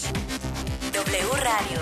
[0.92, 1.80] W Radio.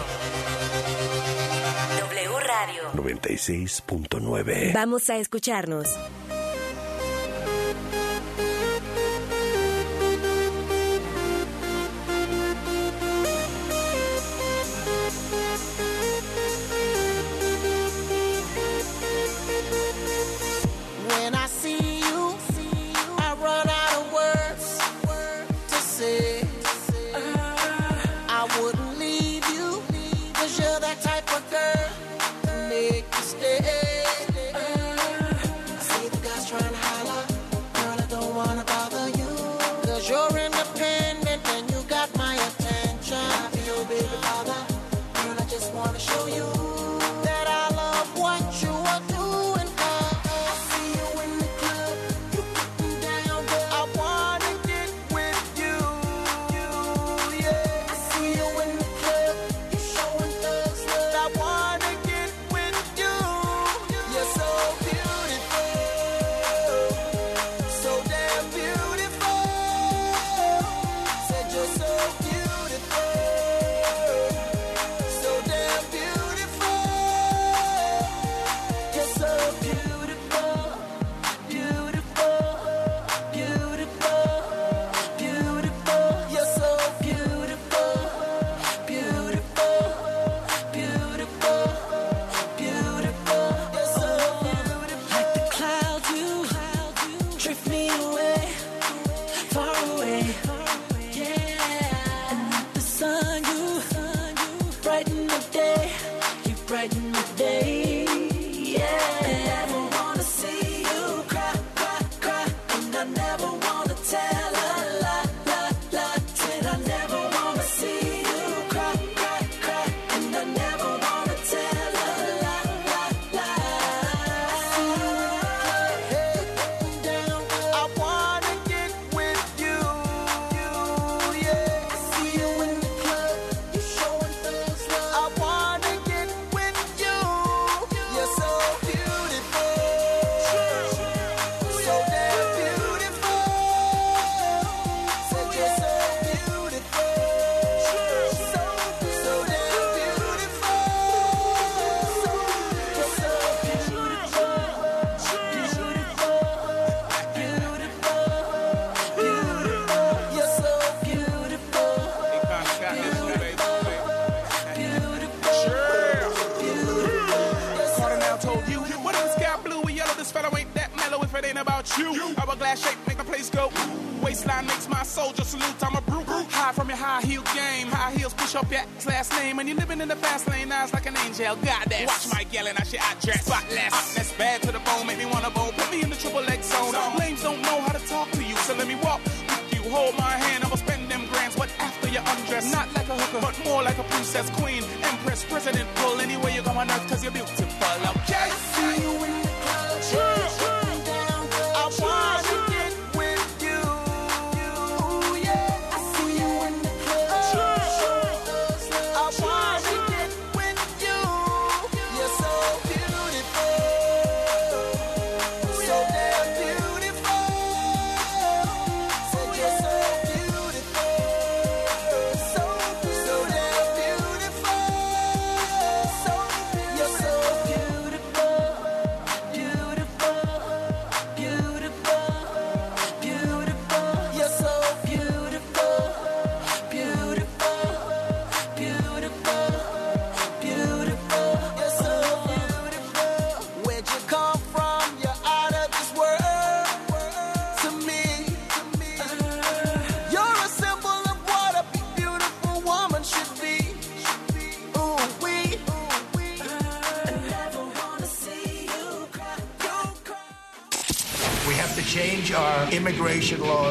[1.98, 2.82] W Radio.
[2.94, 4.72] 96.9.
[4.72, 5.88] Vamos a escucharnos.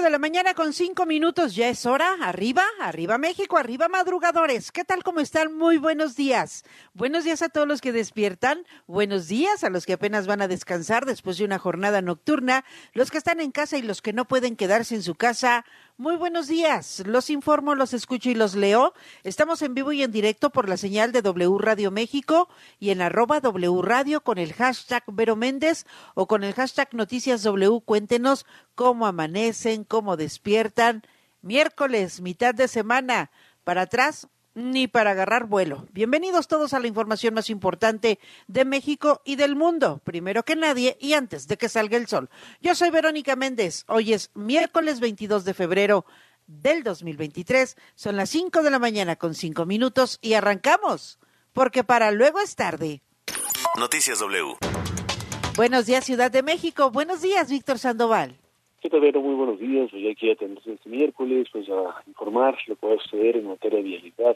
[0.00, 2.16] 5 de la mañana con 5 minutos, ya es hora.
[2.22, 4.72] Arriba, arriba México, arriba madrugadores.
[4.72, 5.02] ¿Qué tal?
[5.02, 5.54] ¿Cómo están?
[5.54, 6.64] Muy buenos días.
[6.94, 8.64] Buenos días a todos los que despiertan.
[8.86, 12.64] Buenos días a los que apenas van a descansar después de una jornada nocturna.
[12.94, 15.66] Los que están en casa y los que no pueden quedarse en su casa.
[16.00, 17.02] Muy buenos días.
[17.04, 18.94] Los informo, los escucho y los leo.
[19.22, 22.48] Estamos en vivo y en directo por la señal de W Radio México
[22.78, 27.42] y en arroba W Radio con el hashtag Vero Méndez o con el hashtag Noticias
[27.42, 27.82] W.
[27.84, 31.02] Cuéntenos cómo amanecen, cómo despiertan.
[31.42, 33.30] Miércoles, mitad de semana.
[33.62, 35.86] Para atrás, ni para agarrar vuelo.
[35.92, 40.96] Bienvenidos todos a la información más importante de México y del mundo, primero que nadie
[41.00, 42.30] y antes de que salga el sol.
[42.60, 43.84] Yo soy Verónica Méndez.
[43.86, 46.04] Hoy es miércoles 22 de febrero
[46.46, 47.76] del 2023.
[47.94, 51.18] Son las 5 de la mañana con 5 minutos y arrancamos,
[51.52, 53.02] porque para luego es tarde.
[53.78, 54.56] Noticias W.
[55.56, 56.90] Buenos días, Ciudad de México.
[56.90, 58.39] Buenos días, Víctor Sandoval.
[58.80, 59.20] ¿Qué tal, Vero?
[59.20, 59.90] Muy buenos días.
[59.90, 63.48] Pues ya aquí atenderse este miércoles, pues a informar lo que va a suceder en
[63.48, 64.34] materia de vialidad,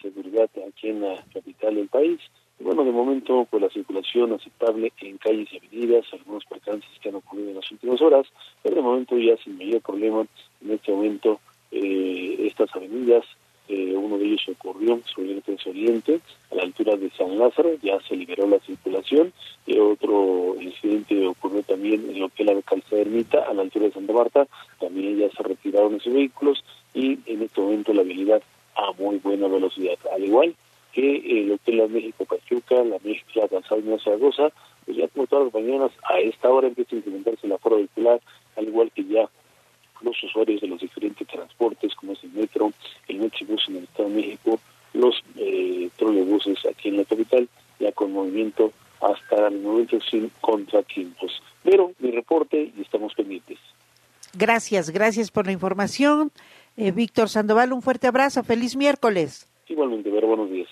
[0.00, 2.20] seguridad aquí en la capital del país.
[2.60, 7.08] Y bueno, de momento, pues la circulación aceptable en calles y avenidas, algunos percances que
[7.08, 8.26] han ocurrido en las últimas horas,
[8.62, 10.26] pero de momento ya sin mayor problema,
[10.60, 11.40] en este momento,
[11.72, 13.24] eh, estas avenidas,
[13.72, 16.20] eh, uno de ellos ocurrió sobre el Oriente,
[16.50, 19.32] a la altura de San Lázaro, ya se liberó la circulación,
[19.66, 23.86] y otro incidente ocurrió también en lo que es la calzada ermita, a la altura
[23.86, 24.46] de Santa Marta,
[24.78, 28.42] también ya se retiraron esos vehículos, y en este momento la habilidad
[28.74, 30.54] a muy buena velocidad, al igual
[30.92, 34.52] que eh, lo que es la México Pachuca, la México Gonzalo Zaragoza,
[34.84, 38.20] pues ya como todas las mañanas, a esta hora empieza a implementarse el aforo vehicular,
[38.56, 39.30] al igual que ya
[40.02, 42.72] los usuarios de los diferentes transportes, como es el metro,
[43.08, 44.60] el Metrobús en el Estado de México,
[44.94, 51.42] los eh, trolebuses aquí en la capital, ya con movimiento hasta el momento sin contratiempos.
[51.62, 53.58] Pero mi reporte y estamos pendientes.
[54.34, 56.32] Gracias, gracias por la información.
[56.76, 59.46] Eh, Víctor Sandoval, un fuerte abrazo, feliz miércoles.
[59.68, 60.68] Igualmente, buenos días.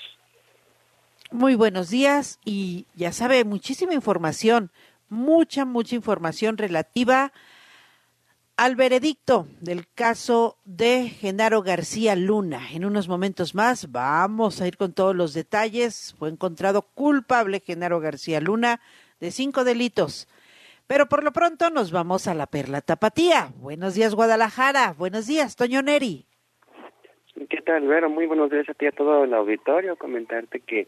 [1.30, 4.70] Muy buenos días y ya sabe, muchísima información,
[5.08, 7.32] mucha, mucha información relativa
[8.60, 12.60] al veredicto del caso de Genaro García Luna.
[12.74, 16.14] En unos momentos más vamos a ir con todos los detalles.
[16.18, 18.78] Fue encontrado culpable Genaro García Luna
[19.18, 20.28] de cinco delitos.
[20.86, 23.48] Pero por lo pronto nos vamos a la Perla Tapatía.
[23.56, 24.92] Buenos días, Guadalajara.
[24.92, 26.26] Buenos días, Toño Neri.
[27.48, 28.10] ¿Qué tal, Vero?
[28.10, 29.96] Muy buenos días a ti a todo el auditorio.
[29.96, 30.86] Comentarte que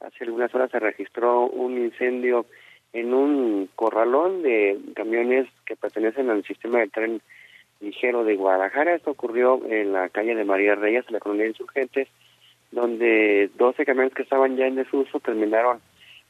[0.00, 2.46] hace algunas horas se registró un incendio
[2.92, 7.20] en un corralón de camiones que pertenecen al sistema de tren
[7.80, 8.94] ligero de Guadalajara.
[8.94, 12.08] Esto ocurrió en la calle de María Reyes, en la colonia de Insurgentes,
[12.70, 15.80] donde 12 camiones que estaban ya en desuso terminaron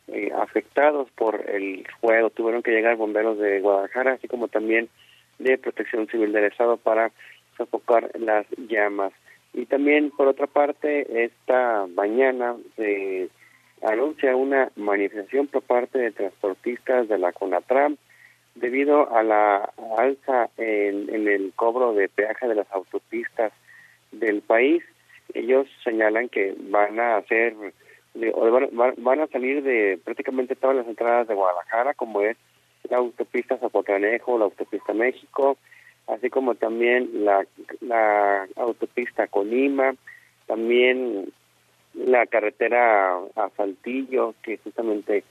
[0.08, 2.30] eh, afectados por el fuego.
[2.30, 4.88] Tuvieron que llegar bomberos de Guadalajara, así como también
[5.38, 7.12] de Protección Civil del Estado para
[7.56, 9.12] sofocar las llamas.
[9.54, 13.28] Y también, por otra parte, esta mañana se
[13.82, 17.96] anuncia una manifestación por parte de transportistas de la CONATRAM
[18.54, 23.52] debido a la alza en, el cobro de peaje de las autopistas
[24.10, 24.82] del país.
[25.34, 27.54] Ellos señalan que van a hacer,
[28.98, 32.36] van, a salir de prácticamente todas las entradas de Guadalajara, como es
[32.90, 35.56] la autopista Zapotranejo, la autopista México,
[36.06, 37.46] así como también la,
[37.80, 39.94] la autopista Colima,
[40.46, 41.32] también
[41.94, 45.24] la carretera a Saltillo, que justamente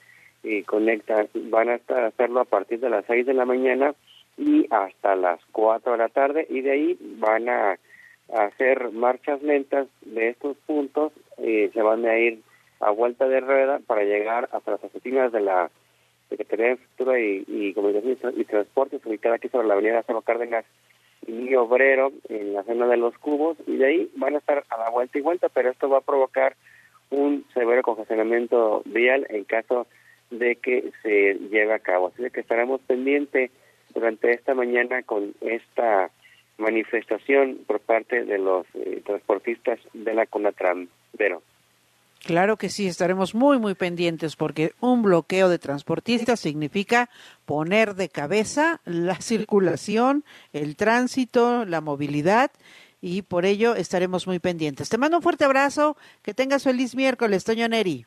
[0.44, 3.94] eh, conecta, van a estar, hacerlo a partir de las 6 de la mañana
[4.38, 7.78] y hasta las 4 de la tarde, y de ahí van a,
[8.34, 12.40] hacer marchas lentas de estos puntos, eh, se van a ir
[12.80, 15.70] a vuelta de rueda para llegar hasta las oficinas de la
[16.30, 20.64] Secretaría de Infraestructura y, y y Transportes, ubicada aquí sobre la avenida Cerro Cárdenas
[21.28, 24.78] y Obrero, en la zona de los cubos, y de ahí van a estar a
[24.78, 26.56] la vuelta y vuelta, pero esto va a provocar
[27.10, 29.88] un severo congestionamiento vial en caso
[30.30, 32.08] de que se lleve a cabo.
[32.08, 33.52] Así que estaremos pendientes
[33.94, 36.10] durante esta mañana con esta
[36.58, 40.88] manifestación por parte de los eh, transportistas de la Conatram.
[41.18, 41.42] Pero
[42.24, 47.10] Claro que sí, estaremos muy, muy pendientes porque un bloqueo de transportistas significa
[47.46, 50.24] poner de cabeza la circulación,
[50.54, 52.52] el tránsito, la movilidad
[53.02, 54.90] y por ello estaremos muy pendientes.
[54.90, 58.06] Te mando un fuerte abrazo, que tengas feliz miércoles, Toño Neri.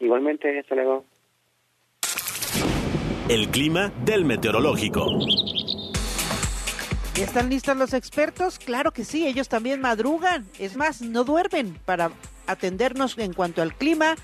[0.00, 1.04] Igualmente, hasta luego.
[3.28, 5.18] El clima del meteorológico.
[7.14, 8.58] ¿Ya están listos los expertos?
[8.58, 10.46] Claro que sí, ellos también madrugan.
[10.58, 12.10] Es más, no duermen para
[12.48, 14.16] atendernos en cuanto al clima.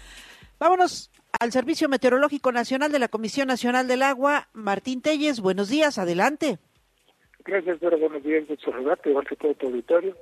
[0.59, 5.41] Vámonos al Servicio Meteorológico Nacional de la Comisión Nacional del Agua, Martín Telles.
[5.41, 6.59] Buenos días, adelante.
[7.45, 7.97] Gracias, Dora.
[7.97, 10.17] Buenos días, saludarte, igual que todo tu auditorio.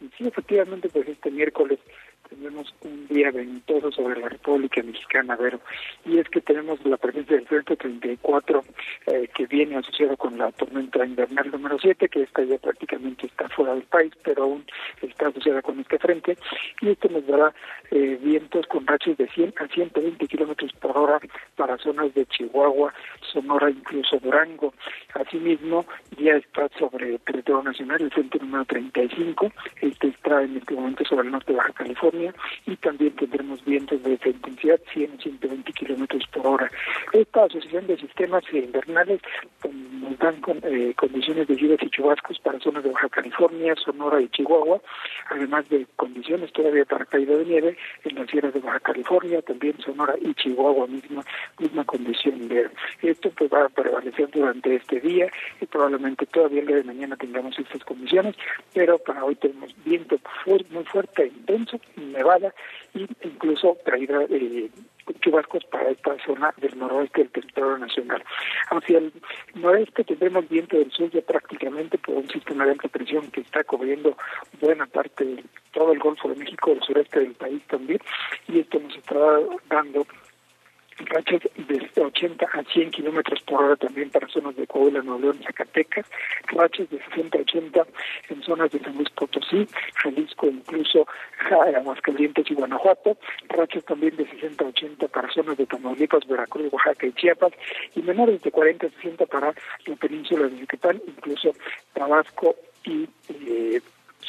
[0.00, 1.78] Y sí, efectivamente, pues este miércoles
[2.28, 5.60] tenemos un día ventoso sobre la República Mexicana, Vero,
[6.04, 8.64] y es que tenemos la presencia del frente 34
[9.06, 13.48] eh, que viene asociado con la tormenta invernal número 7, que esta ya prácticamente está
[13.48, 14.64] fuera del país, pero aún
[15.02, 16.36] está asociada con este frente,
[16.80, 17.54] y esto nos dará
[17.90, 21.20] eh, vientos con rachas de 100 a 120 kilómetros por hora
[21.56, 22.92] para zonas de Chihuahua,
[23.32, 24.74] Sonora, incluso Durango.
[25.14, 25.86] Asimismo,
[26.18, 31.04] ya está sobre el territorio nacional el frente número 35, este está en este momento
[31.04, 32.13] sobre el norte de Baja California,
[32.66, 36.70] y también tendremos vientos de intensidad 100 120 kilómetros por hora.
[37.12, 39.20] Esta asociación de sistemas invernales
[40.00, 44.20] nos dan con, eh, condiciones de lluvias y chubascos para zonas de Baja California, Sonora
[44.20, 44.80] y Chihuahua,
[45.30, 49.78] además de condiciones todavía para caída de nieve en las sierras de Baja California, también
[49.80, 51.24] Sonora y Chihuahua, misma
[51.58, 52.70] misma condición de
[53.02, 55.30] esto pues va a prevalecer durante este día
[55.60, 58.34] y probablemente todavía el día de mañana tengamos estas condiciones,
[58.72, 60.18] pero para hoy tenemos viento
[60.70, 61.80] muy fuerte e intenso
[62.12, 62.54] nevada
[62.94, 64.70] e incluso traída eh,
[65.20, 68.22] chubascos para esta zona del noroeste del territorio nacional.
[68.70, 69.12] Hacia el
[69.54, 73.64] noreste tendremos viento del sur ya prácticamente por un sistema de alta presión que está
[73.64, 74.16] cubriendo
[74.60, 78.00] buena parte de todo el Golfo de México, el sureste del país también,
[78.48, 79.16] y esto nos está
[79.68, 80.06] dando
[80.98, 85.40] rachas de 80 a 100 kilómetros por hora también para zonas de Coahuila, Nuevo León,
[85.44, 86.06] Zacatecas,
[86.48, 87.86] rachas de 60 a 80
[88.30, 91.06] en zonas de San Luis Potosí, Jalisco, incluso
[91.50, 93.16] Aguascalientes y Guanajuato,
[93.48, 97.52] rachas también de 60 a 80 para zonas de Tamaulipas, Veracruz, Oaxaca y Chiapas,
[97.94, 99.54] y menores de 40 a 60 para
[99.86, 101.52] la península de Yucatán, incluso
[101.92, 103.80] Tabasco y eh,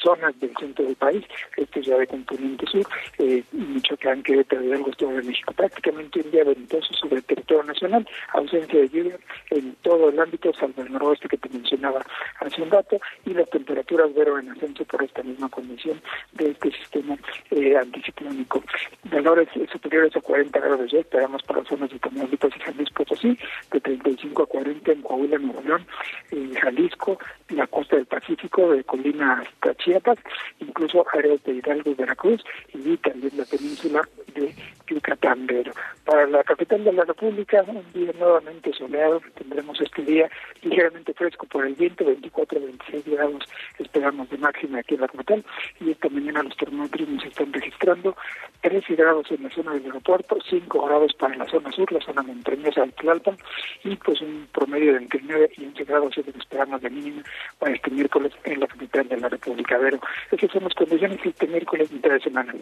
[0.01, 1.23] zonas del centro del país,
[1.57, 2.85] esto ya de componente sur,
[3.19, 8.07] eh, Michoacán, Querétaro, Hidalgo, Estado de México, prácticamente un día ventoso sobre el territorio nacional,
[8.33, 9.17] ausencia de lluvia
[9.51, 12.05] en todo el ámbito, salvo el noroeste que te mencionaba
[12.39, 16.01] hace un rato, y las temperaturas vero en ascenso por esta misma condición
[16.33, 17.17] de este sistema
[17.51, 18.63] eh, anticiclónico.
[19.05, 23.37] Valores superiores a 40 grados ya esperamos para zonas de Tamaulipas y San Luis Potosí,
[23.71, 25.85] de 35 a 40 en Coahuila, Nuevo León,
[26.31, 27.17] en Jalisco,
[27.49, 30.17] la costa del Pacífico, de Colina hasta Chiapas,
[30.59, 34.01] incluso áreas de Hidalgo Veracruz y también la península
[34.33, 34.55] de
[34.87, 35.45] Yucatán.
[35.47, 35.73] Pero
[36.03, 40.29] para la capital de la República, un día nuevamente soleado, tendremos este día
[40.63, 43.43] ligeramente fresco por el viento, 24 26 grados
[43.77, 45.45] esperamos de máxima aquí en la capital
[45.79, 48.15] y esta mañana los termómetros nos están registrando
[48.61, 52.23] 13 grados en la zona del aeropuerto, 5 grados para la zona sur, la zona
[52.23, 53.37] montañosa de Tlalpan
[53.83, 56.89] y pues un promedio de entre 9 y 11 grados es lo que esperamos de
[56.89, 57.23] mínima
[57.59, 59.74] para este miércoles en la capital de la República.
[59.79, 59.99] Pero
[60.31, 62.53] esas son las condiciones este miércoles mitad de semana.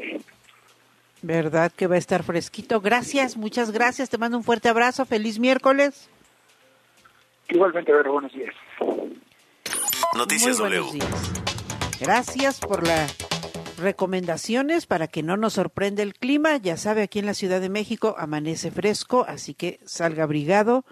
[1.22, 2.82] ¿Verdad que va a estar fresquito?
[2.82, 4.10] Gracias, muchas gracias.
[4.10, 5.06] Te mando un fuerte abrazo.
[5.06, 6.10] Feliz miércoles.
[7.50, 8.54] Igualmente, Vero, buenos días.
[10.16, 11.32] Noticias Muy buenos días.
[12.00, 13.16] Gracias por las
[13.78, 16.58] recomendaciones para que no nos sorprenda el clima.
[16.58, 20.84] Ya sabe, aquí en la Ciudad de México amanece fresco, así que salga abrigado.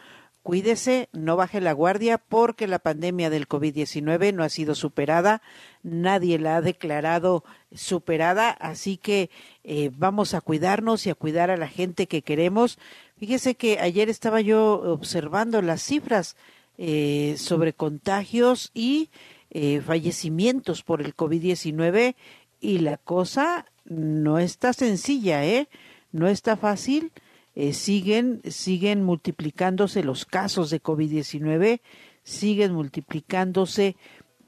[0.44, 5.44] Cuídese, no baje la guardia porque la pandemia del COVID-19 no ha sido superada,
[5.84, 9.30] nadie la ha declarado superada, así que
[9.64, 12.80] eh, vamos a cuidarnos y a cuidar a la gente que queremos.
[13.18, 16.36] Fíjese que ayer estaba yo observando las cifras
[16.80, 19.12] eh, sobre contagios y
[19.52, 22.16] eh, fallecimientos por el COVID-19
[22.60, 25.68] y la cosa no está sencilla, ¿eh?
[26.12, 27.12] No está fácil.
[27.55, 31.81] Eh, siguen, siguen multiplicándose los casos de COVID-19,
[32.24, 33.98] siguen multiplicándose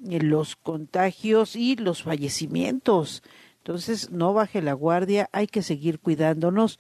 [0.10, 3.24] eh, los contagios y los fallecimientos.
[3.58, 6.80] Entonces, no baje la guardia, hay que seguir cuidándonos,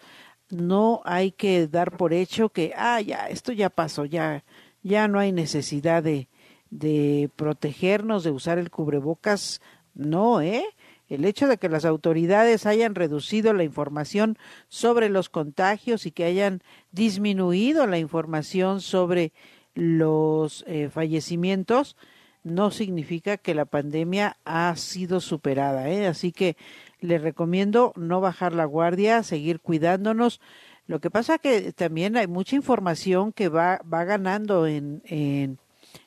[0.49, 4.43] no hay que dar por hecho que, ah, ya, esto ya pasó, ya,
[4.81, 6.29] ya no hay necesidad de,
[6.69, 9.61] de protegernos, de usar el cubrebocas,
[9.93, 10.65] no, ¿eh?
[11.13, 16.24] El hecho de que las autoridades hayan reducido la información sobre los contagios y que
[16.24, 19.32] hayan disminuido la información sobre
[19.75, 21.96] los eh, fallecimientos
[22.43, 25.88] no significa que la pandemia ha sido superada.
[25.89, 26.08] ¿eh?
[26.08, 26.58] Así que
[27.00, 30.41] le recomiendo no bajar la guardia, seguir cuidándonos.
[30.88, 35.60] Lo que pasa que también hay mucha información que va, va ganando en, en,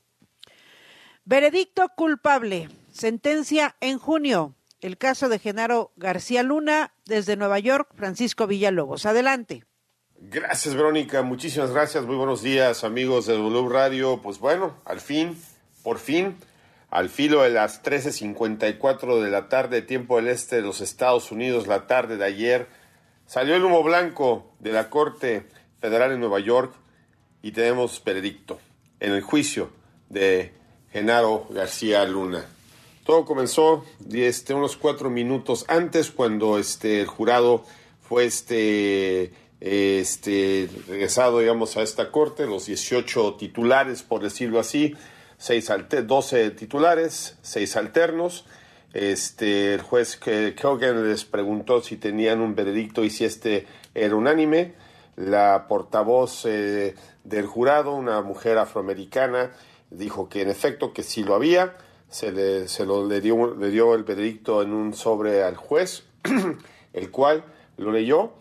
[1.23, 2.67] Veredicto culpable.
[2.95, 4.55] Sentencia en junio.
[4.79, 9.05] El caso de Genaro García Luna desde Nueva York, Francisco Villalobos.
[9.05, 9.65] Adelante.
[10.17, 11.21] Gracias, Verónica.
[11.21, 12.05] Muchísimas gracias.
[12.05, 14.21] Muy buenos días, amigos de W Radio.
[14.21, 15.37] Pues bueno, al fin,
[15.83, 16.37] por fin,
[16.89, 21.67] al filo de las 13.54 de la tarde, tiempo del este de los Estados Unidos,
[21.67, 22.69] la tarde de ayer,
[23.25, 25.47] salió el humo blanco de la Corte
[25.81, 26.73] Federal en Nueva York
[27.41, 28.57] y tenemos veredicto
[29.01, 29.69] en el juicio
[30.07, 30.53] de
[30.93, 32.45] Genaro García Luna.
[33.05, 37.63] Todo comenzó este, unos cuatro minutos antes cuando este, el jurado
[38.01, 39.31] fue este,
[40.87, 44.95] regresado a esta corte, los 18 titulares, por decirlo así,
[45.37, 45.71] seis
[46.03, 48.45] 12 titulares, seis alternos.
[48.91, 50.19] El juez
[50.59, 54.73] Kogan les preguntó si tenían un veredicto y si este era unánime.
[55.15, 59.51] La portavoz eh, del jurado, una mujer afroamericana,
[59.91, 61.77] dijo que en efecto que sí lo había
[62.15, 66.05] se le, se lo, le, dio, le dio el veredicto en un sobre al juez,
[66.93, 67.43] el cual
[67.75, 68.31] lo leyó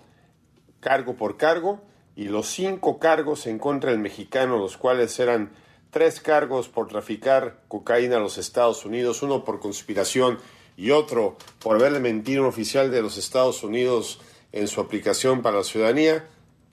[0.79, 1.81] cargo por cargo
[2.15, 5.51] y los cinco cargos en contra del mexicano, los cuales eran
[5.91, 10.39] tres cargos por traficar cocaína a los Estados Unidos, uno por conspiración
[10.77, 14.21] y otro por haberle mentido a un oficial de los Estados Unidos
[14.53, 16.29] en su aplicación para la ciudadanía,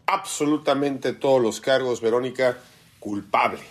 [0.06, 2.60] absolutamente todos los cargos, Verónica,
[3.00, 3.64] culpable.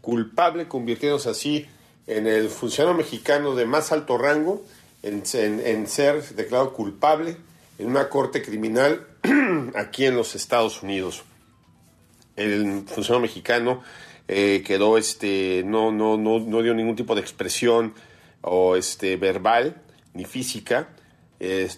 [0.00, 1.68] Culpable convirtiéndose así
[2.10, 4.64] en el funcionario mexicano de más alto rango
[5.02, 7.36] en, ser declarado culpable
[7.78, 9.06] en una corte criminal
[9.76, 11.22] aquí en los Estados Unidos.
[12.34, 13.82] El funcionario mexicano
[14.26, 17.94] eh, quedó, este, no, no, no, no dio ningún tipo de expresión
[18.40, 19.80] o este, verbal
[20.12, 20.88] ni física,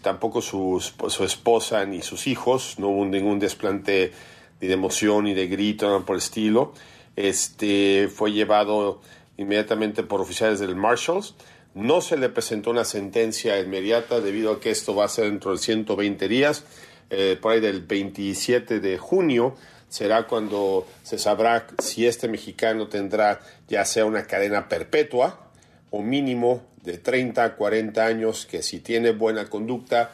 [0.00, 4.12] tampoco su, su, esposa ni sus hijos, no hubo ningún desplante
[4.60, 6.72] ni de emoción ni de grito, nada por el estilo.
[7.16, 9.02] Este, fue llevado
[9.36, 11.34] inmediatamente por oficiales del Marshalls.
[11.74, 15.52] No se le presentó una sentencia inmediata debido a que esto va a ser dentro
[15.52, 16.64] de 120 días.
[17.10, 19.56] Eh, por ahí del 27 de junio
[19.88, 25.50] será cuando se sabrá si este mexicano tendrá ya sea una cadena perpetua
[25.90, 30.12] o mínimo de 30 a 40 años, que si tiene buena conducta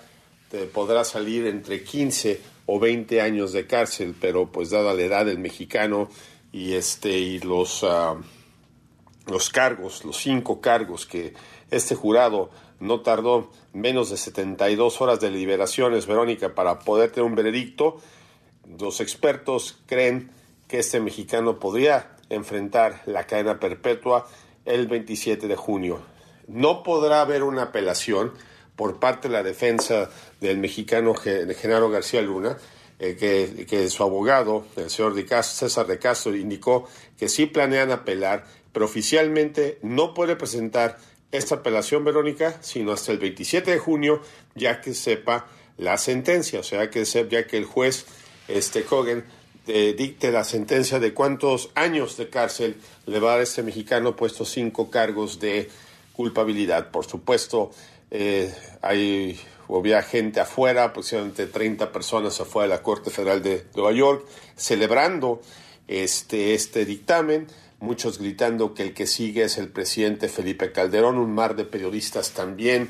[0.72, 5.38] podrá salir entre 15 o 20 años de cárcel, pero pues dada la edad del
[5.38, 6.08] mexicano
[6.52, 8.16] y este y los ah,
[9.28, 11.34] los cargos, los cinco cargos que
[11.70, 17.34] este jurado no tardó menos de 72 horas de liberaciones, Verónica, para poder tener un
[17.34, 18.00] veredicto,
[18.78, 20.30] los expertos creen
[20.66, 24.26] que este mexicano podría enfrentar la cadena perpetua
[24.64, 26.00] el 27 de junio.
[26.46, 28.32] No podrá haber una apelación
[28.76, 30.10] por parte de la defensa
[30.40, 32.58] del mexicano Genaro García Luna,
[33.00, 38.44] eh, que, que, su abogado, el señor César de Castro, indicó que sí planean apelar
[38.72, 40.98] pero oficialmente no puede presentar
[41.30, 44.22] esta apelación, Verónica, sino hasta el 27 de junio,
[44.54, 48.06] ya que sepa la sentencia, o sea, que ya que el juez
[48.48, 49.24] este Cogen
[49.66, 52.76] eh, dicte la sentencia de cuántos años de cárcel
[53.06, 55.68] le va a dar este mexicano puesto cinco cargos de
[56.14, 56.90] culpabilidad.
[56.90, 57.70] Por supuesto,
[58.10, 63.92] eh, hay había gente afuera, aproximadamente 30 personas afuera de la Corte Federal de Nueva
[63.92, 64.26] York,
[64.56, 65.42] celebrando
[65.86, 67.46] este, este dictamen
[67.80, 72.32] muchos gritando que el que sigue es el presidente Felipe Calderón, un mar de periodistas
[72.32, 72.88] también,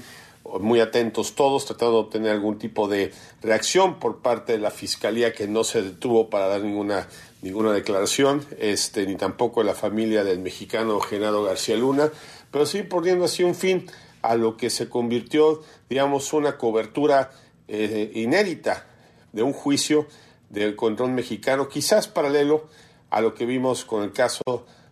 [0.61, 5.33] muy atentos todos, tratando de obtener algún tipo de reacción por parte de la fiscalía
[5.33, 7.07] que no se detuvo para dar ninguna,
[7.43, 12.11] ninguna declaración, este, ni tampoco la familia del mexicano Genaro García Luna,
[12.51, 13.87] pero sí poniendo así un fin
[14.23, 17.31] a lo que se convirtió, digamos, una cobertura
[17.69, 18.87] eh, inédita
[19.33, 20.07] de un juicio
[20.49, 22.69] del control mexicano, quizás paralelo
[23.11, 24.43] a lo que vimos con el caso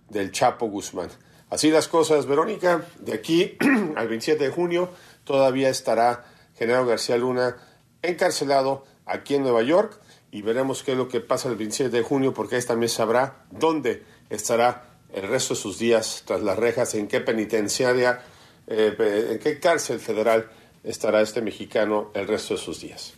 [0.08, 1.08] del Chapo Guzmán.
[1.50, 3.56] Así las cosas, Verónica, de aquí
[3.96, 4.90] al 27 de junio
[5.24, 6.24] todavía estará
[6.56, 7.56] Genaro García Luna
[8.02, 12.02] encarcelado aquí en Nueva York y veremos qué es lo que pasa el 27 de
[12.02, 16.94] junio porque ahí también sabrá dónde estará el resto de sus días tras las rejas,
[16.94, 18.22] en qué penitenciaria,
[18.66, 20.50] eh, en qué cárcel federal
[20.82, 23.14] estará este mexicano el resto de sus días.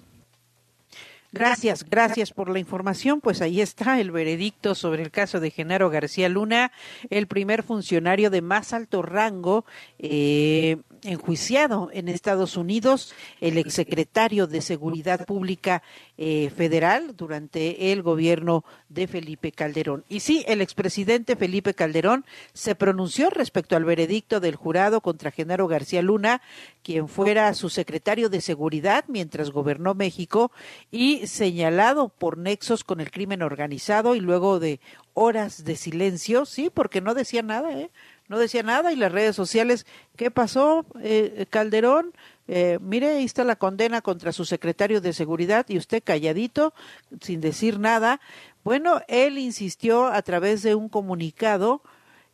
[1.30, 3.20] Gracias, gracias por la información.
[3.20, 6.72] Pues ahí está el veredicto sobre el caso de Genaro García Luna,
[7.10, 9.66] el primer funcionario de más alto rango
[9.98, 15.82] eh, enjuiciado en Estados Unidos, el exsecretario de Seguridad Pública
[16.16, 20.04] eh, Federal durante el gobierno de Felipe Calderón.
[20.08, 25.68] Y sí, el expresidente Felipe Calderón se pronunció respecto al veredicto del jurado contra Genaro
[25.68, 26.42] García Luna,
[26.82, 30.50] quien fuera su secretario de Seguridad mientras gobernó México
[30.90, 34.80] y señalado por nexos con el crimen organizado y luego de
[35.14, 37.90] horas de silencio, sí, porque no decía nada, ¿eh?
[38.28, 39.86] No decía nada y las redes sociales,
[40.16, 42.12] ¿qué pasó, eh, Calderón?
[42.46, 46.72] Eh, mire, ahí está la condena contra su secretario de seguridad y usted calladito,
[47.20, 48.20] sin decir nada.
[48.64, 51.82] Bueno, él insistió a través de un comunicado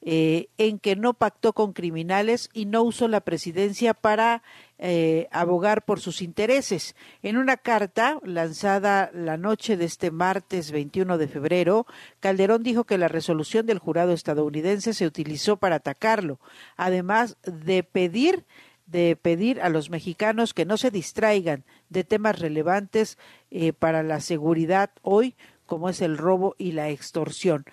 [0.07, 4.43] eh, en que no pactó con criminales y no usó la presidencia para
[4.79, 6.95] eh, abogar por sus intereses.
[7.23, 11.87] En una carta lanzada la noche de este martes 21 de febrero,
[12.21, 16.39] Calderón dijo que la resolución del jurado estadounidense se utilizó para atacarlo,
[16.77, 18.45] además de pedir
[18.87, 23.17] de pedir a los mexicanos que no se distraigan de temas relevantes
[23.51, 27.65] eh, para la seguridad hoy, como es el robo y la extorsión.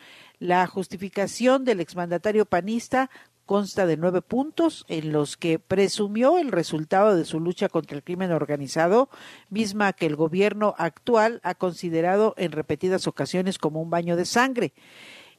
[0.41, 3.11] La justificación del exmandatario panista
[3.45, 8.03] consta de nueve puntos en los que presumió el resultado de su lucha contra el
[8.03, 9.11] crimen organizado,
[9.51, 14.73] misma que el gobierno actual ha considerado en repetidas ocasiones como un baño de sangre.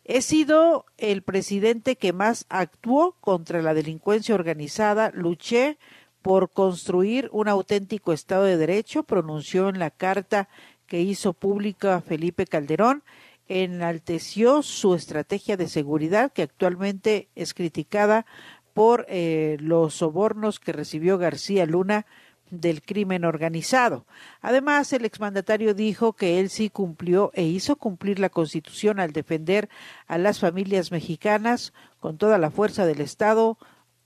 [0.04, 5.78] He sido el presidente que más actuó contra la delincuencia organizada, luché
[6.22, 10.48] por construir un auténtico Estado de Derecho, pronunció en la carta
[10.86, 13.02] que hizo pública Felipe Calderón,
[13.48, 18.26] enalteció su estrategia de seguridad que actualmente es criticada
[18.74, 22.06] por eh, los sobornos que recibió García Luna
[22.50, 24.06] del crimen organizado.
[24.42, 29.70] Además, el exmandatario dijo que él sí cumplió e hizo cumplir la Constitución al defender
[30.06, 33.56] a las familias mexicanas con toda la fuerza del Estado.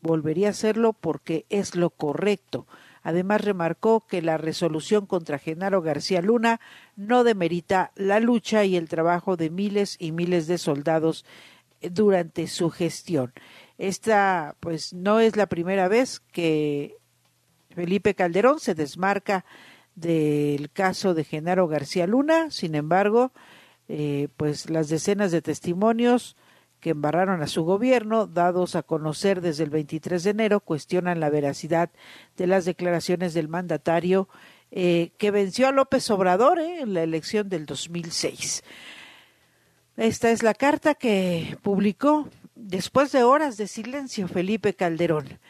[0.01, 2.66] Volvería a hacerlo porque es lo correcto.
[3.07, 6.61] Además, remarcó que la resolución contra Genaro García Luna
[6.97, 11.25] no demerita la lucha y el trabajo de miles y miles de soldados
[11.81, 13.33] durante su gestión.
[13.79, 16.97] Esta, pues, no es la primera vez que
[17.71, 19.45] Felipe Calderón se desmarca
[19.95, 22.51] del caso de Genaro García Luna.
[22.51, 23.31] Sin embargo,
[23.87, 26.37] eh, pues las decenas de testimonios
[26.87, 31.31] que embarraron a su gobierno, dados a conocer desde el 23 de enero, cuestionan la
[31.31, 31.90] veracidad
[32.37, 34.29] de las declaraciones del mandatario
[34.70, 38.62] eh, que venció a López Obrador eh, en la elección del 2006.
[39.96, 45.40] Esta es la carta que publicó después de horas de silencio Felipe Calderón.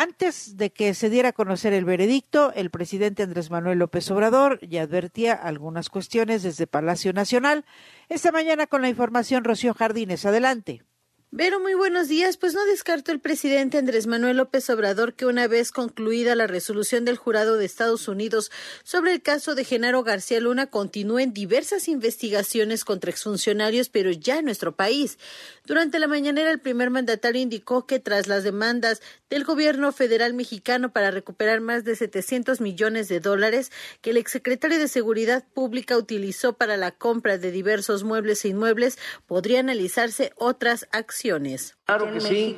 [0.00, 4.60] Antes de que se diera a conocer el veredicto, el presidente Andrés Manuel López Obrador
[4.60, 7.64] ya advertía algunas cuestiones desde Palacio Nacional.
[8.08, 10.24] Esta mañana con la información Rocío Jardines.
[10.24, 10.84] Adelante.
[11.30, 12.38] Vero, muy buenos días.
[12.38, 17.04] Pues no descarto el presidente Andrés Manuel López Obrador que una vez concluida la resolución
[17.04, 18.50] del jurado de Estados Unidos
[18.82, 24.46] sobre el caso de Genaro García Luna continúen diversas investigaciones contra exfuncionarios, pero ya en
[24.46, 25.18] nuestro país.
[25.68, 30.92] Durante la mañanera, el primer mandatario indicó que tras las demandas del gobierno federal mexicano
[30.92, 36.54] para recuperar más de 700 millones de dólares que el exsecretario de Seguridad Pública utilizó
[36.54, 42.56] para la compra de diversos muebles e inmuebles, podría analizarse otras acciones Claro que sí.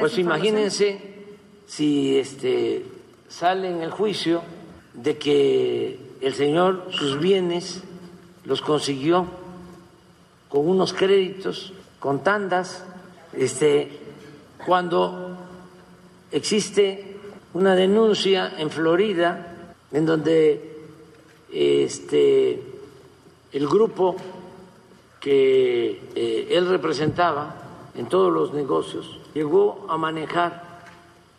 [0.00, 1.00] pues imagínense
[1.68, 2.84] si este
[3.28, 4.42] sale en el juicio
[4.94, 7.82] de que el señor sus bienes
[8.44, 9.28] los consiguió
[10.48, 12.84] con unos créditos, con tandas,
[13.32, 13.98] este,
[14.64, 15.36] cuando
[16.30, 17.16] existe
[17.54, 20.78] una denuncia en Florida en donde
[21.52, 22.62] este,
[23.52, 24.16] el grupo
[25.20, 27.54] que eh, él representaba
[27.94, 30.82] en todos los negocios, llegó a manejar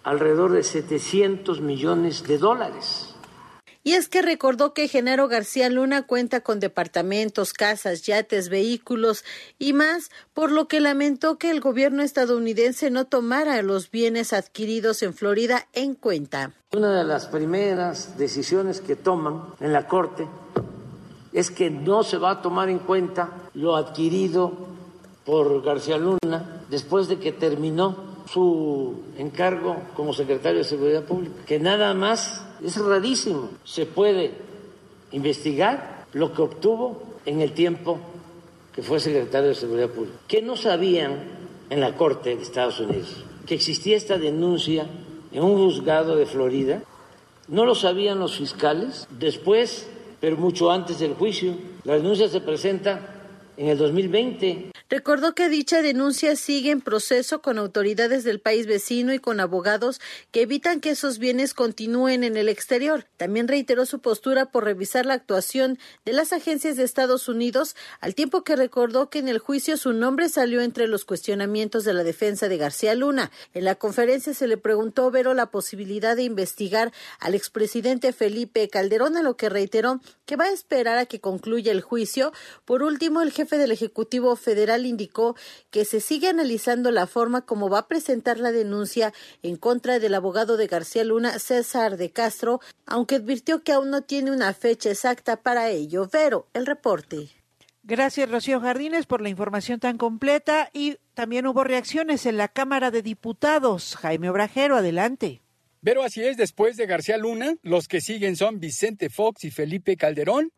[0.04, 3.09] alrededor de 700 millones de dólares.
[3.89, 9.25] Y es que recordó que Genaro García Luna cuenta con departamentos, casas, yates, vehículos
[9.58, 15.02] y más, por lo que lamentó que el gobierno estadounidense no tomara los bienes adquiridos
[15.02, 16.52] en Florida en cuenta.
[16.71, 20.28] Una de las primeras decisiones que toman en la Corte
[21.34, 24.54] es que no se va a tomar en cuenta lo adquirido
[25.25, 31.60] por García Luna después de que terminó su encargo como secretario de Seguridad Pública, que
[31.60, 34.32] nada más es rarísimo, se puede
[35.12, 38.00] investigar lo que obtuvo en el tiempo
[38.74, 41.39] que fue secretario de Seguridad Pública, que no sabían
[41.70, 44.86] en la Corte de Estados Unidos que existía esta denuncia
[45.32, 46.84] en un juzgado de Florida,
[47.48, 49.89] no lo sabían los fiscales, después,
[50.22, 53.18] pero mucho antes del juicio, la denuncia se presenta
[53.60, 54.72] en el 2020.
[54.89, 60.00] Recordó que dicha denuncia sigue en proceso con autoridades del país vecino y con abogados
[60.32, 63.06] que evitan que esos bienes continúen en el exterior.
[63.17, 68.15] También reiteró su postura por revisar la actuación de las agencias de Estados Unidos, al
[68.15, 72.06] tiempo que recordó que en el juicio su nombre salió entre los cuestionamientos de la
[72.06, 73.30] defensa de García Luna.
[73.54, 79.17] En la conferencia se le preguntó Vero la posibilidad de investigar al expresidente Felipe Calderón,
[79.17, 82.32] a lo que reiteró que va a esperar a que concluya el juicio.
[82.63, 85.35] Por último, el jefe del Ejecutivo Federal indicó
[85.71, 90.13] que se sigue analizando la forma como va a presentar la denuncia en contra del
[90.13, 94.91] abogado de García Luna, César de Castro, aunque advirtió que aún no tiene una fecha
[94.91, 96.07] exacta para ello.
[96.12, 97.29] Vero, el reporte.
[97.83, 102.91] Gracias, Rocío Jardines, por la información tan completa y también hubo reacciones en la Cámara
[102.91, 103.95] de Diputados.
[103.95, 105.41] Jaime Obrajero, adelante.
[105.81, 109.95] Pero así es, después de García Luna, los que siguen son Vicente Fox y Felipe
[109.95, 110.51] Calderón,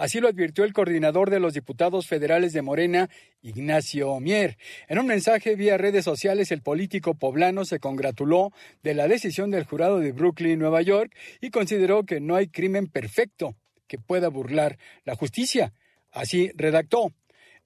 [0.00, 3.10] Así lo advirtió el coordinador de los diputados federales de Morena,
[3.42, 4.56] Ignacio Mier.
[4.88, 8.50] En un mensaje vía redes sociales, el político poblano se congratuló
[8.82, 12.86] de la decisión del jurado de Brooklyn, Nueva York, y consideró que no hay crimen
[12.86, 15.74] perfecto que pueda burlar la justicia.
[16.10, 17.12] Así redactó.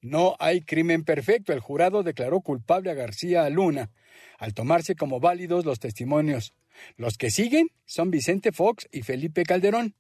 [0.01, 1.53] No hay crimen perfecto.
[1.53, 3.92] El jurado declaró culpable a García Luna
[4.38, 6.53] al tomarse como válidos los testimonios.
[6.97, 9.94] Los que siguen son Vicente Fox y Felipe Calderón.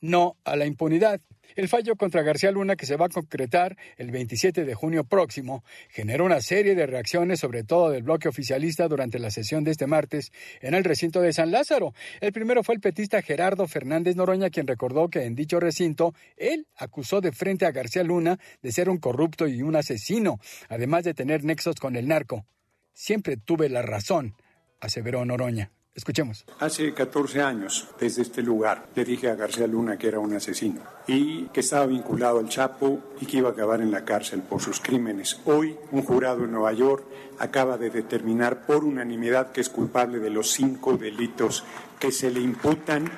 [0.00, 1.20] No a la impunidad.
[1.56, 5.64] El fallo contra García Luna, que se va a concretar el 27 de junio próximo,
[5.88, 9.86] generó una serie de reacciones, sobre todo del bloque oficialista, durante la sesión de este
[9.86, 11.92] martes en el recinto de San Lázaro.
[12.20, 16.66] El primero fue el petista Gerardo Fernández Noroña, quien recordó que en dicho recinto él
[16.76, 21.14] acusó de frente a García Luna de ser un corrupto y un asesino, además de
[21.14, 22.46] tener nexos con el narco.
[22.92, 24.34] Siempre tuve la razón,
[24.80, 25.72] aseveró Noroña.
[25.92, 26.46] Escuchemos.
[26.60, 30.80] Hace 14 años, desde este lugar, le dije a García Luna que era un asesino
[31.08, 34.62] y que estaba vinculado al Chapo y que iba a acabar en la cárcel por
[34.62, 35.40] sus crímenes.
[35.46, 37.04] Hoy, un jurado en Nueva York
[37.38, 41.64] acaba de determinar por unanimidad que es culpable de los cinco delitos
[41.98, 43.10] que se le imputan.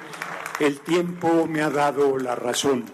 [0.58, 2.86] El tiempo me ha dado la razón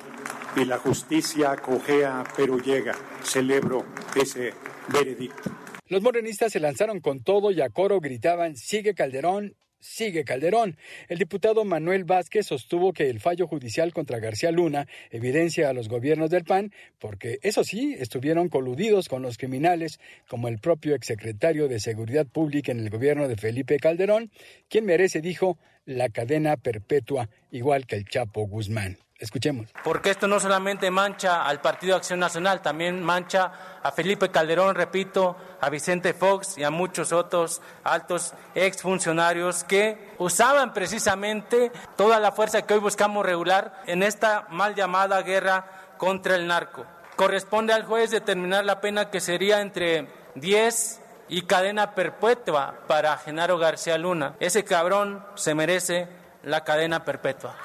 [0.57, 2.97] y la justicia cojea pero llega.
[3.23, 3.85] Celebro
[4.17, 4.55] ese
[4.89, 5.51] veredicto.
[5.87, 10.77] Los morenistas se lanzaron con todo y a coro gritaban Sigue Calderón, sigue Calderón.
[11.09, 15.89] El diputado Manuel Vázquez sostuvo que el fallo judicial contra García Luna evidencia a los
[15.89, 21.69] gobiernos del PAN porque, eso sí, estuvieron coludidos con los criminales, como el propio exsecretario
[21.69, 24.31] de Seguridad Pública en el gobierno de Felipe Calderón,
[24.69, 28.99] quien merece, dijo, la cadena perpetua, igual que el Chapo Guzmán.
[29.19, 29.69] Escuchemos.
[29.83, 33.51] Porque esto no solamente mancha al Partido Acción Nacional, también mancha
[33.83, 40.73] a Felipe Calderón, repito, a Vicente Fox y a muchos otros altos exfuncionarios que usaban
[40.73, 46.47] precisamente toda la fuerza que hoy buscamos regular en esta mal llamada guerra contra el
[46.47, 46.87] narco.
[47.17, 53.59] Corresponde al juez determinar la pena que sería entre 10 y cadena perpetua para Genaro
[53.59, 54.37] García Luna.
[54.39, 56.09] Ese cabrón se merece
[56.45, 57.57] la cadena perpetua.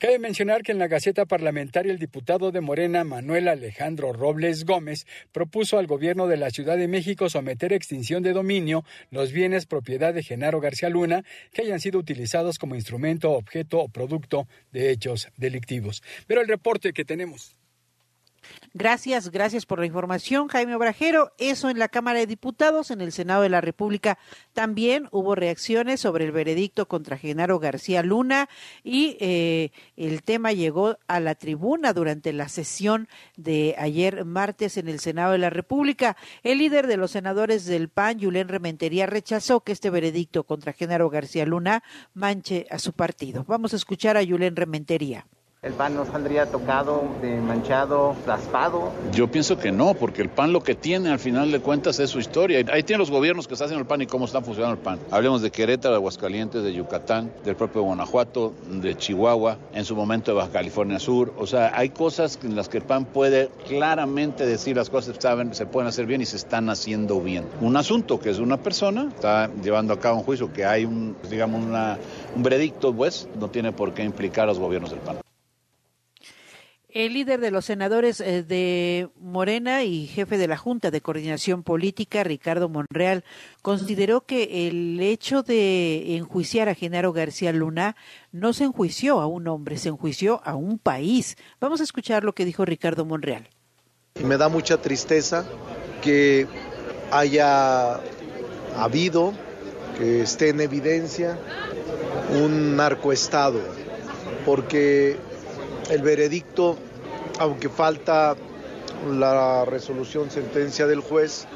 [0.00, 5.06] Cabe mencionar que en la Gaceta Parlamentaria el diputado de Morena, Manuel Alejandro Robles Gómez,
[5.30, 9.66] propuso al gobierno de la Ciudad de México someter a extinción de dominio los bienes
[9.66, 14.90] propiedad de Genaro García Luna que hayan sido utilizados como instrumento, objeto o producto de
[14.90, 16.02] hechos delictivos.
[16.26, 17.59] Pero el reporte que tenemos.
[18.72, 21.32] Gracias, gracias por la información, Jaime Obrajero.
[21.38, 24.18] Eso en la Cámara de Diputados, en el Senado de la República
[24.52, 28.48] también hubo reacciones sobre el veredicto contra Genaro García Luna
[28.84, 34.88] y eh, el tema llegó a la tribuna durante la sesión de ayer martes en
[34.88, 36.16] el Senado de la República.
[36.42, 41.10] El líder de los senadores del PAN, Yulén Rementería, rechazó que este veredicto contra Genaro
[41.10, 41.82] García Luna
[42.14, 43.44] manche a su partido.
[43.46, 45.26] Vamos a escuchar a Yulén Rementería.
[45.62, 47.02] ¿El PAN no saldría tocado,
[47.46, 48.92] manchado, raspado?
[49.12, 52.08] Yo pienso que no, porque el PAN lo que tiene al final de cuentas es
[52.08, 52.64] su historia.
[52.72, 54.98] Ahí tienen los gobiernos que están haciendo el PAN y cómo está funcionando el PAN.
[55.10, 60.30] Hablemos de Querétaro, de Aguascalientes, de Yucatán, del propio Guanajuato, de Chihuahua, en su momento
[60.30, 61.34] de Baja California Sur.
[61.36, 65.20] O sea, hay cosas en las que el PAN puede claramente decir las cosas que
[65.20, 67.44] saben, se pueden hacer bien y se están haciendo bien.
[67.60, 71.16] Un asunto que es una persona, está llevando a cabo un juicio que hay un,
[71.28, 71.98] digamos, una,
[72.34, 75.20] un veredicto, pues, no tiene por qué implicar a los gobiernos del PAN.
[76.92, 81.62] El líder de los senadores eh, de Morena y jefe de la Junta de Coordinación
[81.62, 83.24] Política, Ricardo Monreal,
[83.62, 87.94] consideró que el hecho de enjuiciar a Genaro García Luna
[88.32, 91.36] no se enjuició a un hombre, se enjuició a un país.
[91.60, 93.48] Vamos a escuchar lo que dijo Ricardo Monreal.
[94.24, 95.46] Me da mucha tristeza
[96.02, 96.48] que
[97.12, 98.00] haya
[98.76, 99.32] habido,
[99.96, 101.38] que esté en evidencia
[102.42, 103.60] un narcoestado,
[104.44, 105.29] porque
[105.90, 106.76] el veredicto,
[107.38, 108.36] aunque falta
[109.10, 111.46] la resolución sentencia del juez,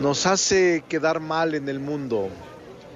[0.00, 2.28] nos hace quedar mal en el mundo,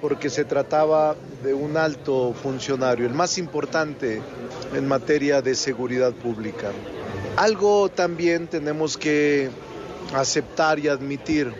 [0.01, 4.21] porque se trataba de un alto funcionario, el más importante
[4.73, 6.71] en materia de seguridad pública.
[7.35, 9.49] Algo también tenemos que
[10.13, 11.53] aceptar y admitir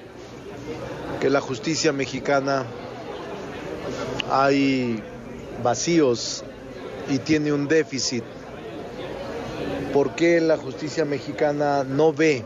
[1.20, 2.64] que la justicia mexicana
[4.32, 5.04] hay
[5.62, 6.44] vacíos
[7.10, 8.24] y tiene un déficit
[9.94, 12.44] ¿Por qué la justicia mexicana no ve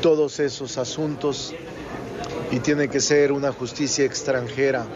[0.00, 1.54] todos esos asuntos
[2.52, 4.86] y tiene que ser una justicia extranjera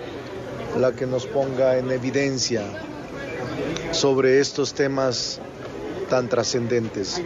[0.78, 2.62] la que nos ponga en evidencia
[3.90, 5.40] sobre estos temas
[6.08, 7.20] tan trascendentes?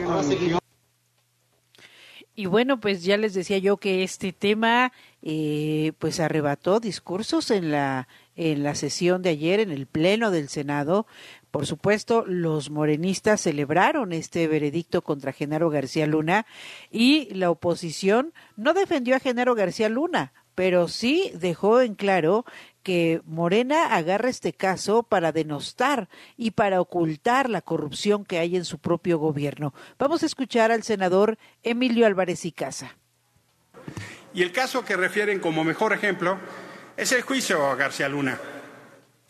[2.38, 7.70] Y bueno, pues ya les decía yo que este tema eh, pues arrebató discursos en
[7.70, 11.06] la en la sesión de ayer en el pleno del Senado
[11.56, 16.44] por supuesto, los morenistas celebraron este veredicto contra Genaro García Luna
[16.90, 22.44] y la oposición no defendió a Genaro García Luna, pero sí dejó en claro
[22.82, 28.66] que Morena agarra este caso para denostar y para ocultar la corrupción que hay en
[28.66, 29.72] su propio gobierno.
[29.98, 32.98] Vamos a escuchar al senador Emilio Álvarez y Casa.
[34.34, 36.38] Y el caso que refieren como mejor ejemplo
[36.98, 38.38] es el juicio a García Luna.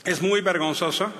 [0.04, 1.12] Es muy vergonzoso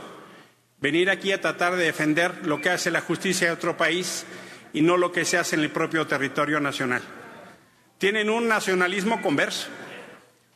[0.87, 4.25] venir aquí a tratar de defender lo que hace la justicia de otro país
[4.73, 7.03] y no lo que se hace en el propio territorio nacional.
[7.99, 9.67] Tienen un nacionalismo converso.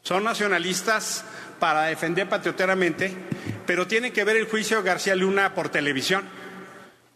[0.02, 1.24] Son nacionalistas
[1.58, 3.12] para defender patrioteramente,
[3.66, 6.22] pero tienen que ver el juicio de García Luna por televisión,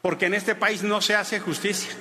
[0.02, 1.92] porque en este país no se hace justicia.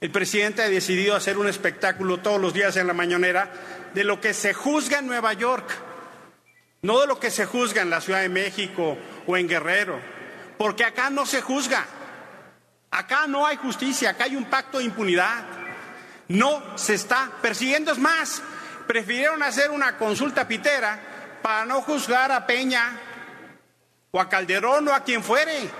[0.00, 3.50] El presidente ha decidido hacer un espectáculo todos los días en la mañanera
[3.94, 5.68] de lo que se juzga en Nueva York
[6.82, 10.00] no de lo que se juzga en la Ciudad de México o en Guerrero,
[10.60, 11.86] porque acá no se juzga,
[12.90, 15.42] acá no hay justicia, acá hay un pacto de impunidad,
[16.28, 18.42] no se está persiguiendo, es más,
[18.86, 21.00] prefirieron hacer una consulta pitera
[21.40, 23.00] para no juzgar a Peña
[24.10, 25.70] o a Calderón o a quien fuere.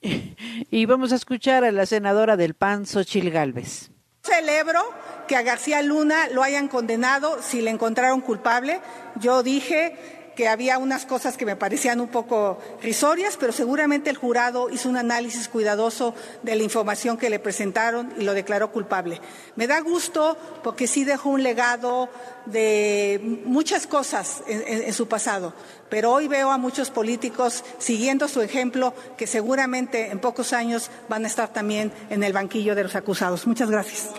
[0.00, 3.90] Y vamos a escuchar a la senadora del PAN, Xochil Gálvez.
[4.22, 4.82] Celebro
[5.28, 8.80] que a García Luna lo hayan condenado si le encontraron culpable.
[9.16, 14.16] Yo dije que había unas cosas que me parecían un poco risorias, pero seguramente el
[14.16, 19.20] jurado hizo un análisis cuidadoso de la información que le presentaron y lo declaró culpable.
[19.56, 22.08] Me da gusto porque sí dejó un legado
[22.46, 25.54] de muchas cosas en, su pasado,
[25.88, 31.24] pero hoy veo a muchos políticos siguiendo su ejemplo que seguramente en pocos años van
[31.24, 33.46] a estar también en el banquillo de los acusados.
[33.46, 34.10] Muchas gracias.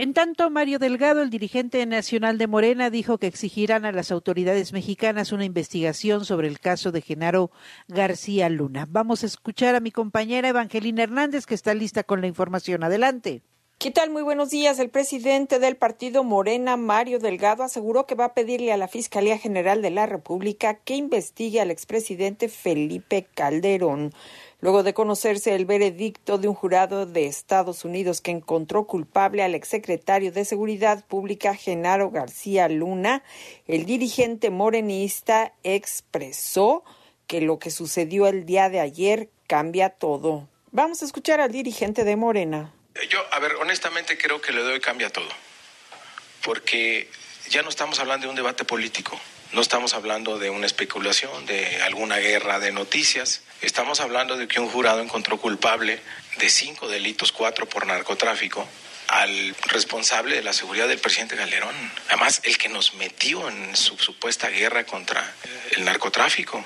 [0.00, 4.72] En tanto, Mario Delgado, el dirigente nacional de Morena, dijo que exigirán a las autoridades
[4.72, 7.50] mexicanas una investigación sobre el caso de Genaro
[7.88, 8.86] García Luna.
[8.88, 12.84] Vamos a escuchar a mi compañera Evangelina Hernández, que está lista con la información.
[12.84, 13.42] Adelante.
[13.78, 14.10] ¿Qué tal?
[14.10, 14.78] Muy buenos días.
[14.78, 19.36] El presidente del partido Morena, Mario Delgado, aseguró que va a pedirle a la Fiscalía
[19.36, 24.12] General de la República que investigue al expresidente Felipe Calderón
[24.60, 29.54] luego de conocerse el veredicto de un jurado de Estados Unidos que encontró culpable al
[29.54, 33.22] exsecretario de Seguridad Pública Genaro García Luna,
[33.66, 36.84] el dirigente morenista expresó
[37.26, 40.48] que lo que sucedió el día de ayer cambia todo.
[40.70, 42.72] Vamos a escuchar al dirigente de Morena.
[43.08, 45.28] Yo, a ver, honestamente creo que le doy cambia todo,
[46.44, 47.08] porque
[47.48, 49.18] ya no estamos hablando de un debate político.
[49.52, 53.42] No estamos hablando de una especulación, de alguna guerra de noticias.
[53.62, 56.00] Estamos hablando de que un jurado encontró culpable
[56.36, 58.68] de cinco delitos, cuatro por narcotráfico,
[59.08, 61.74] al responsable de la seguridad del presidente Calderón.
[62.08, 65.34] Además, el que nos metió en su supuesta guerra contra
[65.70, 66.62] el narcotráfico.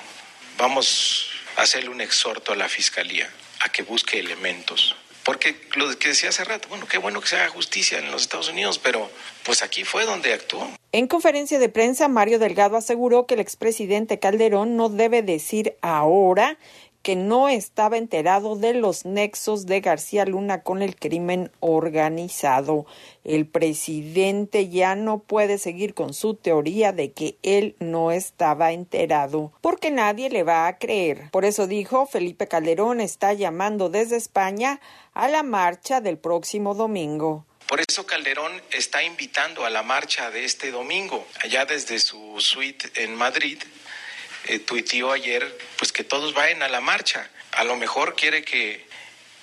[0.57, 3.29] Vamos a hacerle un exhorto a la Fiscalía
[3.61, 7.37] a que busque elementos porque lo que decía hace rato, bueno, qué bueno que se
[7.37, 9.09] haga justicia en los Estados Unidos, pero
[9.43, 10.69] pues aquí fue donde actuó.
[10.95, 16.59] En conferencia de prensa, Mario Delgado aseguró que el expresidente Calderón no debe decir ahora
[17.01, 22.85] que no estaba enterado de los nexos de García Luna con el crimen organizado.
[23.23, 29.51] El presidente ya no puede seguir con su teoría de que él no estaba enterado,
[29.61, 31.31] porque nadie le va a creer.
[31.31, 34.79] Por eso dijo, Felipe Calderón está llamando desde España
[35.15, 37.45] a la marcha del próximo domingo.
[37.73, 43.03] Por eso Calderón está invitando a la marcha de este domingo, allá desde su suite
[43.03, 43.57] en Madrid,
[44.45, 44.63] eh,
[45.11, 47.31] ayer, pues que todos vayan a la marcha.
[47.51, 48.85] A lo mejor quiere que,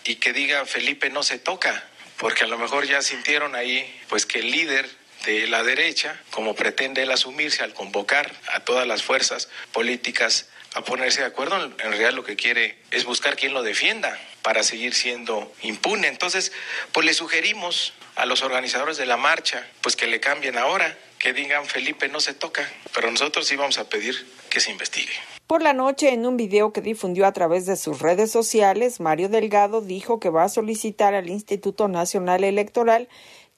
[0.05, 1.85] y que diga Felipe no se toca,
[2.18, 4.89] porque a lo mejor ya sintieron ahí, pues que el líder
[5.24, 10.85] de la derecha, como pretende él asumirse al convocar a todas las fuerzas políticas a
[10.85, 14.95] ponerse de acuerdo, en realidad lo que quiere es buscar quien lo defienda para seguir
[14.95, 16.07] siendo impune.
[16.07, 16.53] Entonces,
[16.93, 21.32] pues le sugerimos a los organizadores de la marcha, pues que le cambien ahora, que
[21.32, 24.14] digan Felipe no se toca, pero nosotros sí vamos a pedir
[24.48, 25.12] que se investigue.
[25.46, 29.28] Por la noche, en un video que difundió a través de sus redes sociales, Mario
[29.28, 33.08] Delgado dijo que va a solicitar al Instituto Nacional Electoral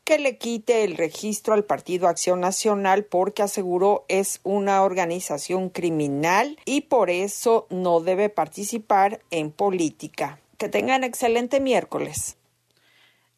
[0.05, 6.59] que le quite el registro al Partido Acción Nacional porque aseguró es una organización criminal
[6.65, 10.41] y por eso no debe participar en política.
[10.59, 12.37] Que tengan excelente miércoles.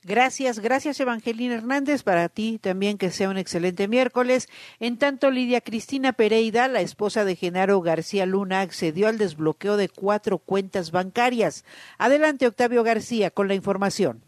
[0.07, 2.02] Gracias, gracias Evangelina Hernández.
[2.02, 4.48] Para ti también que sea un excelente miércoles.
[4.78, 9.88] En tanto, Lidia Cristina Pereira, la esposa de Genaro García Luna, accedió al desbloqueo de
[9.88, 11.64] cuatro cuentas bancarias.
[11.96, 14.22] Adelante, Octavio García, con la información.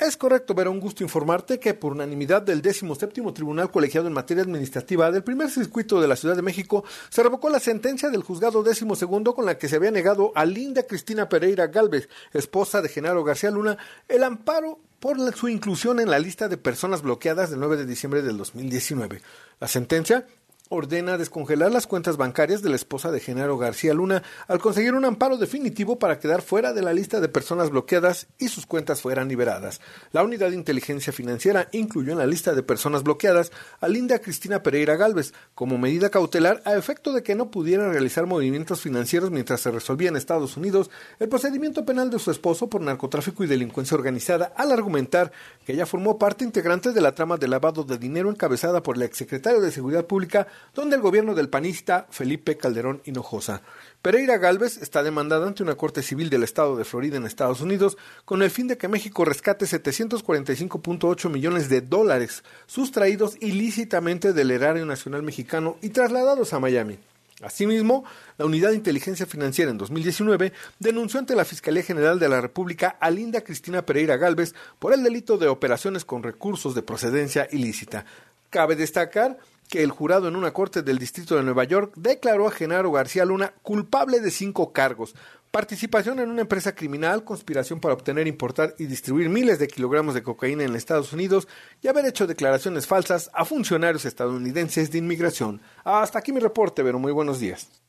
[0.00, 4.42] Es correcto, ver un gusto informarte que por unanimidad del 17 Tribunal Colegiado en Materia
[4.42, 8.64] Administrativa del primer circuito de la Ciudad de México se revocó la sentencia del juzgado
[8.64, 13.22] 12 con la que se había negado a Linda Cristina Pereira Galvez, esposa de Genaro
[13.22, 17.76] García Luna, el amparo por su inclusión en la lista de personas bloqueadas del 9
[17.76, 19.20] de diciembre del 2019.
[19.60, 20.26] La sentencia
[20.70, 25.04] ordena descongelar las cuentas bancarias de la esposa de Genaro García Luna al conseguir un
[25.04, 29.28] amparo definitivo para quedar fuera de la lista de personas bloqueadas y sus cuentas fueran
[29.28, 29.82] liberadas.
[30.12, 34.62] La unidad de inteligencia financiera incluyó en la lista de personas bloqueadas a Linda Cristina
[34.62, 39.60] Pereira Galvez como medida cautelar a efecto de que no pudiera realizar movimientos financieros mientras
[39.60, 43.96] se resolvía en Estados Unidos el procedimiento penal de su esposo por narcotráfico y delincuencia
[43.96, 45.30] organizada al argumentar
[45.66, 49.02] que ella formó parte integrante de la trama de lavado de dinero encabezada por el
[49.02, 53.62] exsecretario de Seguridad Pública donde el gobierno del panista Felipe Calderón Hinojosa.
[54.02, 57.96] Pereira Galvez está demandada ante una corte civil del estado de Florida en Estados Unidos
[58.24, 64.84] con el fin de que México rescate 745.8 millones de dólares sustraídos ilícitamente del erario
[64.86, 66.98] nacional mexicano y trasladados a Miami.
[67.42, 68.04] Asimismo,
[68.38, 72.96] la Unidad de Inteligencia Financiera en 2019 denunció ante la Fiscalía General de la República
[73.00, 78.04] a Linda Cristina Pereira Galvez por el delito de operaciones con recursos de procedencia ilícita.
[78.50, 79.38] Cabe destacar
[79.68, 83.24] que el jurado en una corte del Distrito de Nueva York declaró a Genaro García
[83.24, 85.14] Luna culpable de cinco cargos.
[85.50, 90.22] Participación en una empresa criminal, conspiración para obtener, importar y distribuir miles de kilogramos de
[90.22, 91.46] cocaína en Estados Unidos
[91.80, 95.60] y haber hecho declaraciones falsas a funcionarios estadounidenses de inmigración.
[95.84, 97.83] Hasta aquí mi reporte, pero muy buenos días.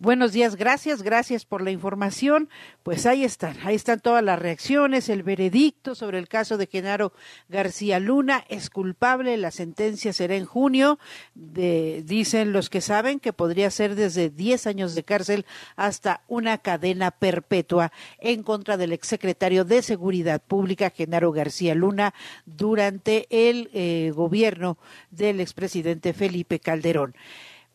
[0.00, 2.48] Buenos días, gracias, gracias por la información.
[2.84, 7.12] Pues ahí están, ahí están todas las reacciones, el veredicto sobre el caso de Genaro
[7.48, 11.00] García Luna es culpable, la sentencia será en junio,
[11.34, 17.10] dicen los que saben que podría ser desde 10 años de cárcel hasta una cadena
[17.10, 17.90] perpetua
[18.20, 22.14] en contra del exsecretario de Seguridad Pública, Genaro García Luna,
[22.46, 24.78] durante el eh, gobierno
[25.10, 27.16] del expresidente Felipe Calderón.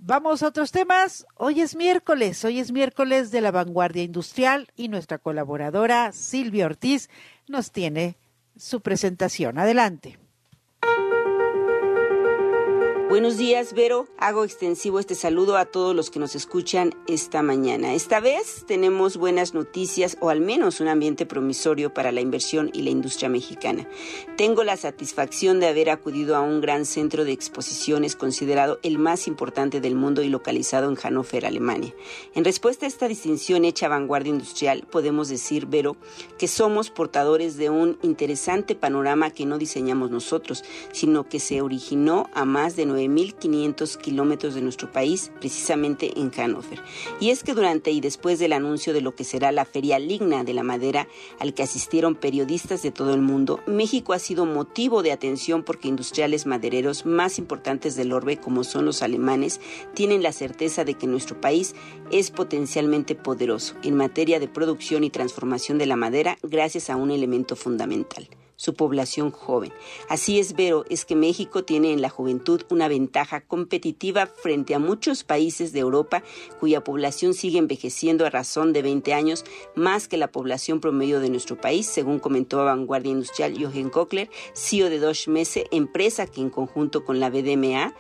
[0.05, 1.25] Vamos a otros temas.
[1.37, 7.09] Hoy es miércoles, hoy es miércoles de la vanguardia industrial y nuestra colaboradora Silvia Ortiz
[7.47, 8.17] nos tiene
[8.57, 9.57] su presentación.
[9.57, 10.19] Adelante.
[13.13, 14.07] Buenos días, Vero.
[14.17, 17.93] Hago extensivo este saludo a todos los que nos escuchan esta mañana.
[17.93, 22.81] Esta vez tenemos buenas noticias o al menos un ambiente promisorio para la inversión y
[22.81, 23.87] la industria mexicana.
[24.35, 29.27] Tengo la satisfacción de haber acudido a un gran centro de exposiciones considerado el más
[29.27, 31.93] importante del mundo y localizado en Hannover, Alemania.
[32.33, 35.97] En respuesta a esta distinción hecha a vanguardia industrial, podemos decir, Vero,
[36.39, 42.27] que somos portadores de un interesante panorama que no diseñamos nosotros, sino que se originó
[42.33, 46.81] a más de 9.500 kilómetros de nuestro país, precisamente en Hannover.
[47.19, 50.43] Y es que durante y después del anuncio de lo que será la Feria Ligna
[50.43, 51.07] de la Madera,
[51.39, 55.87] al que asistieron periodistas de todo el mundo, México ha sido motivo de atención porque
[55.87, 59.59] industriales madereros más importantes del orbe, como son los alemanes,
[59.93, 61.75] tienen la certeza de que nuestro país
[62.11, 67.11] es potencialmente poderoso en materia de producción y transformación de la madera gracias a un
[67.11, 68.27] elemento fundamental
[68.63, 69.73] su población joven.
[70.07, 74.79] Así es, Vero, es que México tiene en la juventud una ventaja competitiva frente a
[74.79, 76.23] muchos países de Europa
[76.61, 79.43] cuya población sigue envejeciendo a razón de 20 años
[79.75, 84.29] más que la población promedio de nuestro país, según comentó a Vanguardia Industrial Jochen Kochler,
[84.53, 87.93] CEO de Dosh Messe, empresa que en conjunto con la BDMA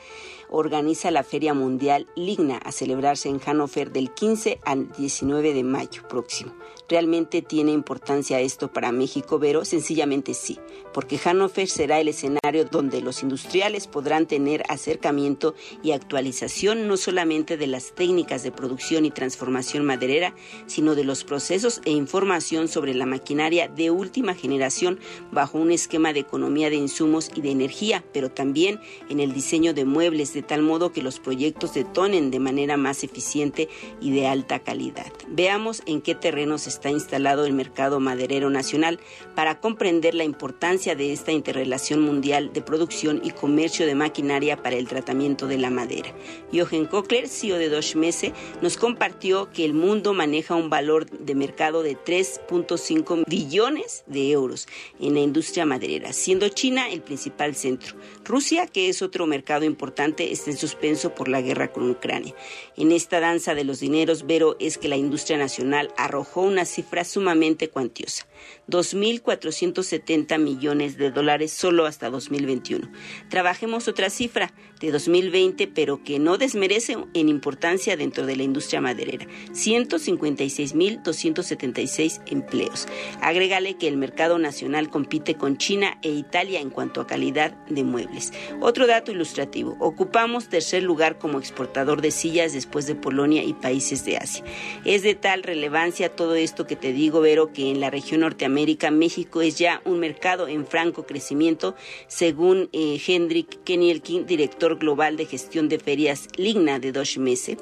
[0.49, 6.07] organiza la Feria Mundial Ligna a celebrarse en Hannover del 15 al 19 de mayo
[6.07, 6.53] próximo.
[6.89, 9.63] ¿Realmente tiene importancia esto para México, Vero?
[9.63, 10.59] Sencillamente sí,
[10.93, 17.55] porque Hannover será el escenario donde los industriales podrán tener acercamiento y actualización no solamente
[17.55, 22.93] de las técnicas de producción y transformación maderera, sino de los procesos e información sobre
[22.93, 24.99] la maquinaria de última generación
[25.31, 29.73] bajo un esquema de economía de insumos y de energía, pero también en el diseño
[29.73, 33.69] de muebles de tal modo que los proyectos detonen de manera más eficiente
[34.01, 35.11] y de alta calidad.
[35.29, 38.99] Veamos en qué terrenos está instalado el mercado maderero nacional
[39.35, 44.75] para comprender la importancia de esta interrelación mundial de producción y comercio de maquinaria para
[44.75, 46.13] el tratamiento de la madera.
[46.51, 51.35] Jochen Kochler, CEO de Dosh Messe, nos compartió que el mundo maneja un valor de
[51.35, 54.67] mercado de 3.5 billones de euros
[54.99, 57.95] en la industria maderera, siendo China el principal centro.
[58.23, 62.33] Rusia, que es otro mercado importante, está en suspenso por la guerra con Ucrania.
[62.77, 67.03] En esta danza de los dineros, Vero, es que la industria nacional arrojó una cifra
[67.03, 68.25] sumamente cuantiosa,
[68.67, 72.89] 2.470 millones de dólares solo hasta 2021.
[73.29, 78.81] Trabajemos otra cifra de 2020, pero que no desmerece en importancia dentro de la industria
[78.81, 82.87] maderera, 156.276 empleos.
[83.21, 87.83] Agrégale que el mercado nacional compite con China e Italia en cuanto a calidad de
[87.83, 88.31] muebles.
[88.59, 94.05] Otro dato ilustrativo, ocupamos tercer lugar como exportador de sillas después de Polonia y países
[94.05, 94.43] de Asia.
[94.85, 98.23] Es de tal relevancia todo esto que te digo, Vero, que en la región
[98.53, 101.75] Norteamérica, México es ya un mercado en franco crecimiento,
[102.07, 107.57] según eh, Hendrik Kenielkin, director global de gestión de ferias Ligna de Dosh Messe.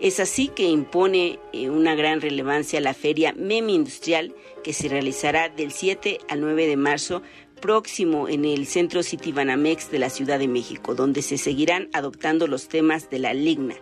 [0.00, 5.50] Es así que impone eh, una gran relevancia la feria MEMI Industrial, que se realizará
[5.50, 7.22] del 7 al 9 de marzo
[7.64, 12.46] próximo en el Centro City Banamex de la Ciudad de México, donde se seguirán adoptando
[12.46, 13.74] los temas de la Ligna.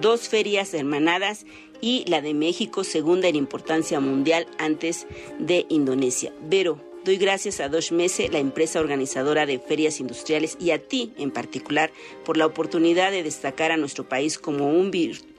[0.00, 1.44] Dos ferias hermanadas
[1.82, 5.06] y la de México, segunda en importancia mundial antes
[5.38, 6.32] de Indonesia.
[6.48, 11.12] Vero, doy gracias a Dosh Mese, la empresa organizadora de ferias industriales, y a ti
[11.16, 11.92] en particular
[12.24, 14.86] por la oportunidad de destacar a nuestro país como un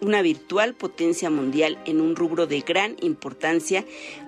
[0.01, 3.83] una virtual potencia mundial en un rubro de gran importancia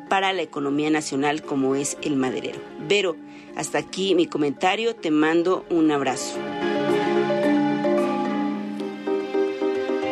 [0.09, 2.59] para la economía nacional como es el maderero.
[2.87, 3.15] Vero,
[3.55, 6.37] hasta aquí mi comentario, te mando un abrazo.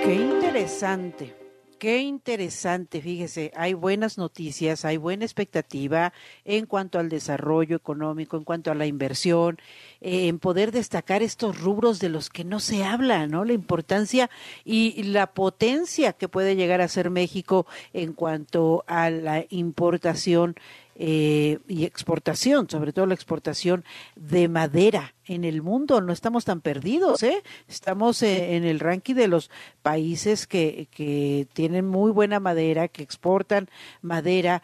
[0.03, 1.47] Qué interesante.
[1.80, 6.11] Qué interesante, fíjese, hay buenas noticias, hay buena expectativa
[6.43, 9.59] en cuanto al desarrollo económico, en cuanto a la inversión,
[10.01, 13.45] en poder destacar estos rubros de los que no se habla, ¿no?
[13.45, 14.32] La importancia
[14.65, 20.55] y la potencia que puede llegar a ser México en cuanto a la importación
[21.00, 23.86] eh, y exportación, sobre todo la exportación
[24.16, 26.02] de madera en el mundo.
[26.02, 27.43] No estamos tan perdidos, ¿eh?
[27.68, 29.52] Estamos eh, en el ranking de los
[29.84, 33.70] países que, que tienen muy buena madera, que exportan
[34.02, 34.64] madera.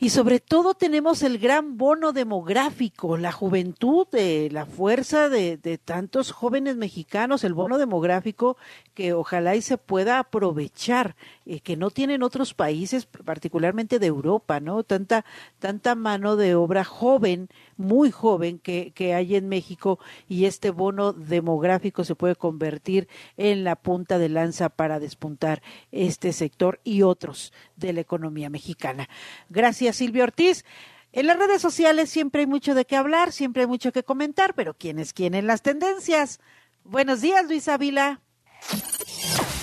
[0.00, 5.76] Y sobre todo tenemos el gran bono demográfico, la juventud, de la fuerza de, de,
[5.76, 8.56] tantos jóvenes mexicanos, el bono demográfico
[8.94, 14.60] que ojalá y se pueda aprovechar, eh, que no tienen otros países, particularmente de Europa,
[14.60, 14.84] ¿no?
[14.84, 15.24] Tanta,
[15.58, 17.48] tanta mano de obra joven,
[17.78, 19.98] muy joven que, que hay en México
[20.28, 23.08] y este bono demográfico se puede convertir
[23.38, 29.08] en la punta de lanza para despuntar este sector y otros de la economía mexicana.
[29.48, 30.64] Gracias, Silvia Ortiz.
[31.12, 34.54] En las redes sociales siempre hay mucho de qué hablar, siempre hay mucho que comentar,
[34.54, 36.40] pero ¿quién es quién en las tendencias?
[36.84, 38.20] Buenos días, Luis Ávila.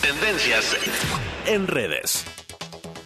[0.01, 0.75] Tendencias
[1.45, 2.25] en redes.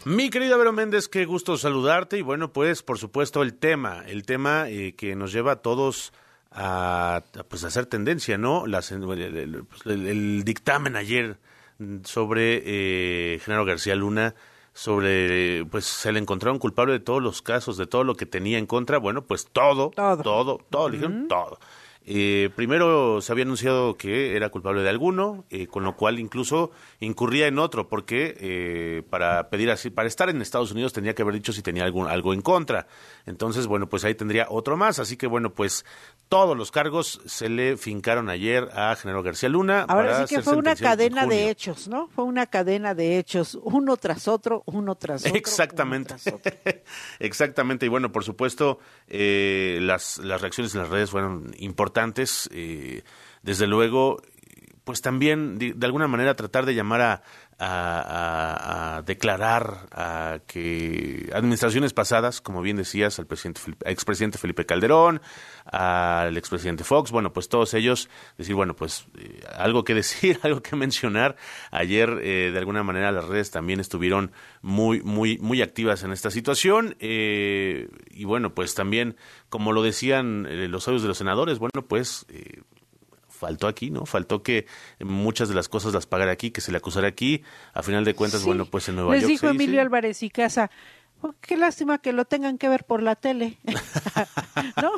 [0.05, 4.25] Mi querida Vero Méndez, qué gusto saludarte y bueno, pues por supuesto el tema, el
[4.25, 6.13] tema eh, que nos lleva a todos
[6.51, 8.65] a pues hacer tendencia, ¿no?
[8.65, 11.37] Las, el, el, el, dictamen ayer
[12.03, 14.35] sobre eh, Genaro García Luna
[14.73, 18.57] sobre, pues se le encontraron culpable de todos los casos, de todo lo que tenía
[18.57, 20.91] en contra, bueno, pues todo, todo, todo, todo, -huh.
[20.91, 21.59] dijeron todo.
[22.11, 26.71] Eh, primero se había anunciado que era culpable de alguno, eh, con lo cual incluso
[26.99, 31.21] incurría en otro, porque eh, para pedir así, para estar en Estados Unidos tendría que
[31.21, 32.87] haber dicho si tenía algún, algo en contra.
[33.27, 34.97] Entonces, bueno, pues ahí tendría otro más.
[34.97, 35.85] Así que, bueno, pues
[36.29, 39.85] todos los cargos se le fincaron ayer a Genaro García Luna.
[39.87, 42.07] Ahora sí que fue una cadena de hechos, ¿no?
[42.07, 45.35] Fue una cadena de hechos, uno tras otro, uno tras otro.
[45.35, 46.13] Exactamente.
[47.19, 47.87] Exactamente.
[47.87, 52.47] Y bueno, por supuesto, eh, las, las reacciones en las redes fueron importantes.
[52.53, 53.03] eh,
[53.41, 54.21] desde luego,
[54.89, 57.21] pues también de, alguna manera tratar de llamar
[57.59, 65.21] a, declarar a que administraciones pasadas, como bien decías, al presidente expresidente Felipe Calderón,
[65.65, 68.09] al expresidente Fox, bueno, pues todos ellos
[68.39, 71.35] decir, bueno, pues eh, algo que decir, algo que mencionar.
[71.69, 74.31] Ayer, eh, de alguna manera, las redes también estuvieron
[74.63, 76.95] muy, muy, muy activas en esta situación.
[76.99, 79.17] eh, y bueno, pues también,
[79.49, 82.58] como lo decían eh, los audios de los senadores, bueno, pues eh,
[83.39, 84.05] faltó aquí, ¿no?
[84.05, 84.65] Faltó que
[84.99, 87.41] muchas de las cosas las pagara aquí, que se le acusara aquí.
[87.73, 88.45] A final de cuentas, Sí.
[88.47, 90.69] bueno, pues en Nueva Les York dijo se Emilio Álvarez y Casa,
[91.21, 93.57] "Oh, qué lástima que lo tengan que ver por la tele.
[94.81, 94.91] no,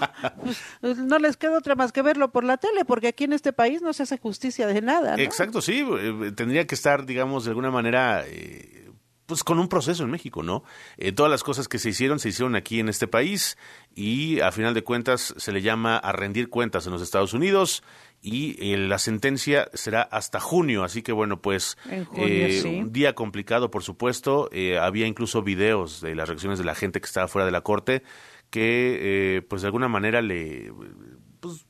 [0.81, 3.53] pues, no les queda otra más que verlo por la tele, porque aquí en este
[3.53, 5.17] país no se hace justicia de nada.
[5.17, 5.23] ¿no?
[5.23, 8.89] Exacto, sí, eh, tendría que estar, digamos, de alguna manera, eh,
[9.31, 10.65] pues con un proceso en México, ¿no?
[10.97, 13.57] Eh, todas las cosas que se hicieron, se hicieron aquí en este país
[13.95, 17.81] y a final de cuentas se le llama a rendir cuentas en los Estados Unidos
[18.21, 21.77] y eh, la sentencia será hasta junio, así que bueno, pues
[22.07, 22.67] junio, eh, sí.
[22.67, 24.49] un día complicado, por supuesto,
[24.81, 28.03] había incluso videos de las reacciones de la gente que estaba fuera de la corte
[28.51, 30.71] que, eh, pues de alguna manera le
[31.39, 31.65] pues,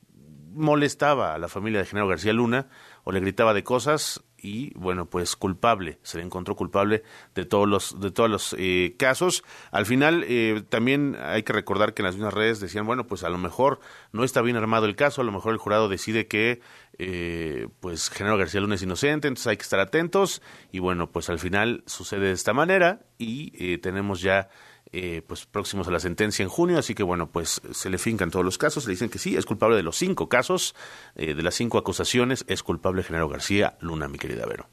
[0.52, 2.68] molestaba a la familia de Genaro García Luna
[3.04, 7.68] o le gritaba de cosas y bueno pues culpable se le encontró culpable de todos
[7.68, 9.44] los de todos los eh, casos.
[9.70, 13.22] Al final eh, también hay que recordar que en las mismas redes decían bueno pues
[13.22, 13.80] a lo mejor
[14.10, 16.60] no está bien armado el caso a lo mejor el jurado decide que
[16.98, 20.42] eh, pues Genaro García Luna es inocente entonces hay que estar atentos.
[20.72, 24.48] Y bueno pues al final sucede de esta manera y eh, tenemos ya
[24.92, 28.30] eh, pues próximos a la sentencia en junio, así que bueno, pues se le fincan
[28.30, 30.74] todos los casos, le dicen que sí, es culpable de los cinco casos,
[31.16, 34.68] eh, de las cinco acusaciones, es culpable Genaro García Luna, mi querida Vero.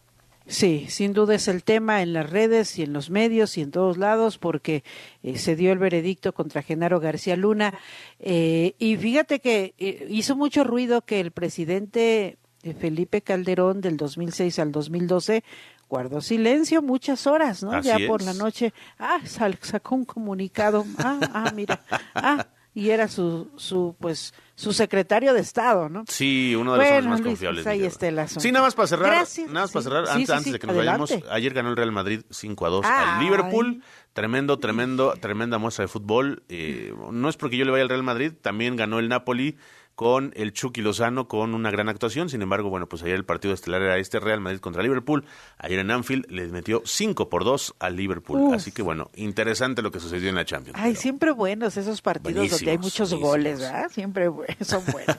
[0.50, 3.70] Sí, sin duda es el tema en las redes y en los medios y en
[3.70, 4.84] todos lados porque
[5.22, 7.78] eh, se dio el veredicto contra Genaro García Luna.
[8.20, 12.40] Eh, y fíjate que eh, hizo mucho ruido que el presidente
[12.80, 15.44] Felipe Calderón del 2006 al 2012
[15.90, 17.72] guardó silencio muchas horas, ¿no?
[17.74, 18.28] Así ya por es.
[18.28, 21.82] la noche, ah, sal- sacó un comunicado, ah, ah, mira,
[22.16, 26.04] ah, y era su, su, pues, su secretario de Estado, ¿no?
[26.08, 27.64] Sí, uno de los hombres Bueno, más Luis, confiables.
[27.64, 28.42] pues ahí está el asunto.
[28.42, 30.52] Sí, nada más para cerrar, Gracias, nada más para cerrar, Sí, antes, sí, antes sí,
[30.54, 31.14] de que nos adelante.
[31.16, 33.06] vayamos, ayer ganó el Real Madrid 5 a 2 Ay.
[33.10, 33.84] al Liverpool,
[34.14, 38.04] tremendo, tremendo, tremenda muestra de fútbol, eh, no es porque yo le vaya al Real
[38.04, 39.58] Madrid, también ganó el Napoli
[40.00, 42.30] con el Chucky Lozano con una gran actuación.
[42.30, 45.26] Sin embargo, bueno, pues ayer el partido estelar era este Real Madrid contra Liverpool.
[45.58, 48.40] Ayer en Anfield le metió 5 por 2 al Liverpool.
[48.40, 48.54] Uf.
[48.54, 50.80] Así que bueno, interesante lo que sucedió en la Champions.
[50.82, 53.30] Ay, siempre buenos esos partidos donde hay muchos buenísimos.
[53.30, 53.92] goles, ¿verdad?
[53.92, 54.30] Siempre
[54.62, 55.18] son buenos.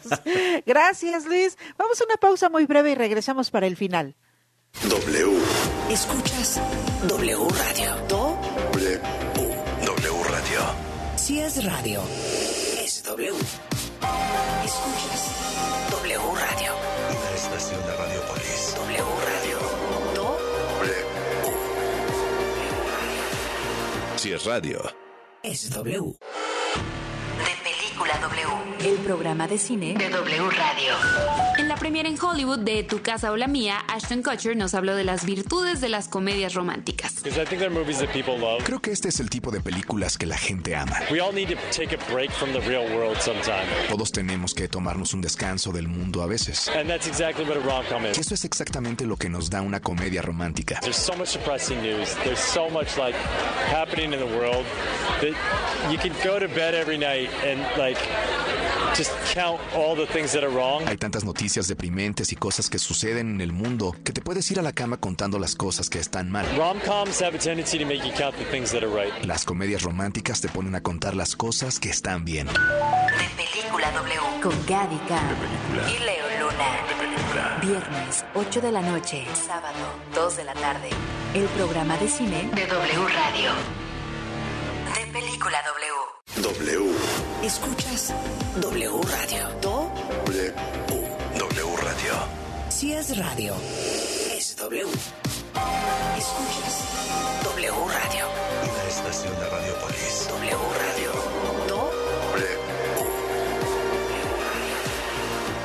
[0.65, 1.59] Gracias, Luis.
[1.77, 4.17] Vamos a una pausa muy breve y regresamos para el final.
[4.89, 5.31] W.
[5.91, 6.59] Escuchas
[7.07, 7.97] W Radio.
[8.09, 8.39] Do
[8.73, 9.01] W.
[9.85, 10.61] W Radio.
[11.17, 12.01] si es radio.
[12.83, 13.35] Es W.
[14.65, 16.73] Escuchas W Radio.
[17.11, 18.75] Una estación de Radiopolis.
[18.77, 19.59] W Radio.
[20.15, 20.39] Do
[24.17, 24.83] Si es radio.
[25.43, 26.15] es W.
[28.85, 30.95] El programa de cine de W Radio.
[31.59, 34.95] En la premiere en Hollywood de Tu casa o la mía, Ashton Kutcher nos habló
[34.97, 37.17] de las virtudes de las comedias románticas.
[38.65, 40.97] Creo que este es el tipo de películas que la gente ama.
[41.11, 43.67] We all need to take a break from the real world sometime.
[43.91, 46.69] Todos tenemos que tomarnos un descanso del mundo a veces.
[46.69, 48.19] And that's exactly what a rom-com Y is.
[48.19, 50.81] eso es exactamente lo que nos da una comedia romántica.
[50.81, 52.15] There's so much depressing news.
[52.25, 53.15] There's so much like
[53.71, 54.65] happening in the world
[55.21, 55.35] that
[55.93, 57.99] you can go to bed every night and like
[58.97, 60.87] just count all the things that are wrong.
[60.87, 64.59] Hay tantas noticias deprimentes y cosas que suceden en el mundo que te puedes ir
[64.59, 66.47] a la cama contando las cosas que están mal.
[66.57, 69.13] Rom-coms have a tendency to make you count the things that are right.
[69.25, 72.47] Las comedias románticas te ponen a contar las cosas que están bien.
[72.47, 72.53] De
[73.37, 74.43] Película W.
[74.43, 75.37] Con Gaby Khan
[75.89, 77.01] y Leo Luna.
[77.63, 79.27] Viernes, 8 de la noche.
[79.35, 79.79] Sábado,
[80.15, 80.89] 2 de la tarde.
[81.35, 83.90] El programa de cine de W Radio.
[84.95, 86.53] De Película W.
[86.59, 86.93] W.
[87.43, 88.13] Escuchas
[88.61, 89.49] W Radio.
[89.61, 89.91] Do
[90.27, 90.55] W.
[91.39, 92.15] W Radio.
[92.69, 93.55] si es radio.
[94.37, 94.83] Es W.
[96.19, 96.85] Escuchas
[97.45, 98.27] W Radio.
[98.63, 100.29] Una estación de Radiopolis.
[100.29, 101.13] W Radio.
[101.69, 101.91] Do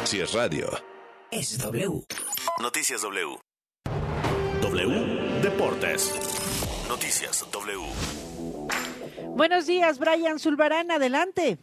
[0.05, 0.69] Si es radio.
[1.31, 2.03] es W.
[2.61, 3.37] Noticias W.
[4.61, 5.41] W.
[5.41, 6.11] Deportes.
[6.87, 8.24] Noticias W.
[9.35, 11.57] Buenos días, Brian Zulbarán, adelante.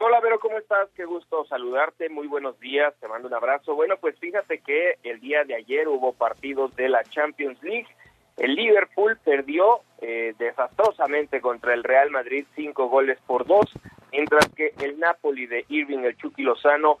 [0.00, 0.88] Hola, Vero, ¿cómo estás?
[0.94, 2.08] Qué gusto saludarte.
[2.08, 2.94] Muy buenos días.
[3.00, 3.74] Te mando un abrazo.
[3.74, 7.88] Bueno, pues fíjate que el día de ayer hubo partidos de la Champions League.
[8.36, 13.66] El Liverpool perdió eh, desastrosamente contra el Real Madrid cinco goles por dos,
[14.12, 16.98] mientras que el Napoli de Irving el Chucky Lozano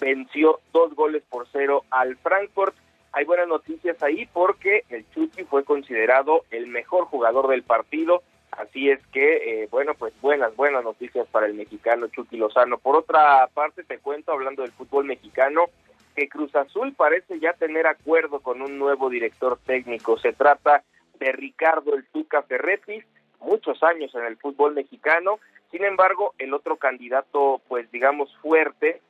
[0.00, 2.74] venció dos goles por cero al Frankfurt.
[3.12, 8.24] Hay buenas noticias ahí porque el Chucky fue considerado el mejor jugador del partido
[8.60, 12.76] Así es que, eh, bueno, pues buenas, buenas noticias para el mexicano Chucky Lozano.
[12.76, 15.70] Por otra parte, te cuento, hablando del fútbol mexicano,
[16.14, 20.18] que Cruz Azul parece ya tener acuerdo con un nuevo director técnico.
[20.18, 20.82] Se trata
[21.18, 23.02] de Ricardo El Tuca Ferretti,
[23.40, 25.38] muchos años en el fútbol mexicano.
[25.70, 29.00] Sin embargo, el otro candidato, pues digamos, fuerte,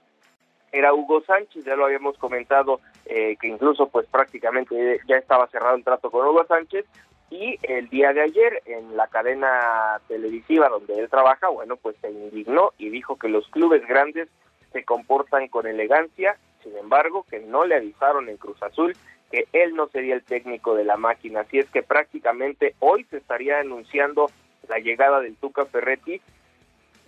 [0.71, 5.75] era Hugo Sánchez, ya lo habíamos comentado, eh, que incluso pues prácticamente ya estaba cerrado
[5.75, 6.87] el trato con Hugo Sánchez,
[7.31, 12.11] y el día de ayer en la cadena televisiva donde él trabaja, bueno, pues se
[12.11, 14.29] indignó y dijo que los clubes grandes
[14.73, 18.97] se comportan con elegancia, sin embargo, que no le avisaron en Cruz Azul
[19.31, 23.19] que él no sería el técnico de la máquina, así es que prácticamente hoy se
[23.19, 24.29] estaría anunciando
[24.69, 26.21] la llegada del Tuca Ferretti,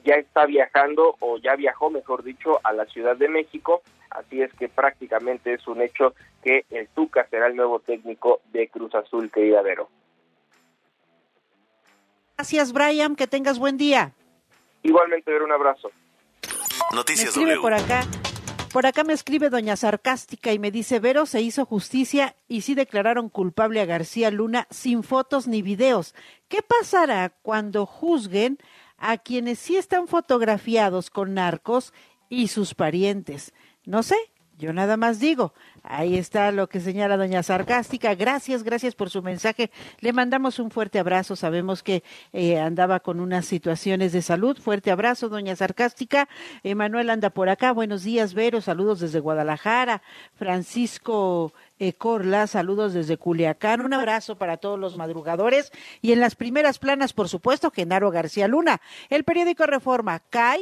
[0.05, 4.53] ya está viajando o ya viajó, mejor dicho, a la Ciudad de México, así es
[4.55, 6.15] que prácticamente es un hecho
[6.45, 9.89] que el Tuca será el nuevo técnico de Cruz Azul, querida Vero.
[12.43, 13.15] Gracias, Brian.
[13.15, 14.15] Que tengas buen día.
[14.83, 15.93] Igualmente, un abrazo.
[16.93, 18.05] Noticias me escribe por acá.
[18.73, 22.75] Por acá me escribe doña Sarcástica y me dice, Vero, se hizo justicia y sí
[22.75, 26.17] declararon culpable a García Luna sin fotos ni videos.
[26.49, 28.59] ¿Qué pasará cuando juzguen
[28.97, 31.95] a quienes sí están fotografiados con narcos
[32.29, 33.55] y sus parientes?
[33.85, 34.17] No sé,
[34.63, 35.53] yo nada más digo,
[35.83, 38.15] ahí está lo que señala doña Sarcástica.
[38.15, 39.73] Gracias, gracias por su mensaje.
[39.99, 41.35] Le mandamos un fuerte abrazo.
[41.35, 44.57] Sabemos que eh, andaba con unas situaciones de salud.
[44.57, 46.29] Fuerte abrazo, doña Sarcástica.
[46.63, 47.73] Emanuel anda por acá.
[47.73, 48.61] Buenos días, Vero.
[48.61, 50.01] Saludos desde Guadalajara.
[50.37, 51.53] Francisco
[51.99, 53.81] Corla, saludos desde Culiacán.
[53.81, 55.73] Un abrazo para todos los madrugadores.
[56.01, 58.81] Y en las primeras planas, por supuesto, Genaro García Luna.
[59.11, 60.61] El periódico Reforma cae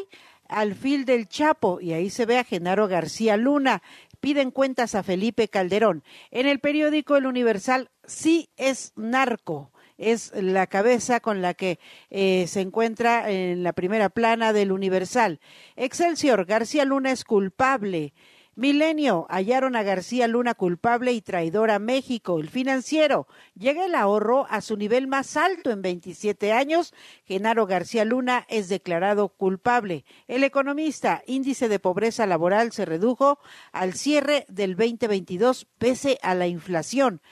[0.51, 3.83] al fil del Chapo y ahí se ve a Genaro García Luna.
[4.21, 6.05] Piden cuentas a Felipe Calderón.
[6.31, 9.73] En el periódico El Universal sí es narco.
[9.97, 11.79] Es la cabeza con la que
[12.09, 15.41] eh, se encuentra en la primera plana del Universal.
[15.77, 18.15] Excelsior, García Luna es culpable.
[18.61, 22.39] Milenio, hallaron a García Luna culpable y traidor a México.
[22.39, 26.93] El financiero, llega el ahorro a su nivel más alto en 27 años.
[27.25, 30.05] Genaro García Luna es declarado culpable.
[30.29, 33.39] El economista, índice de pobreza laboral se redujo
[33.73, 37.23] al cierre del 2022 pese a la inflación.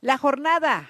[0.00, 0.88] La jornada,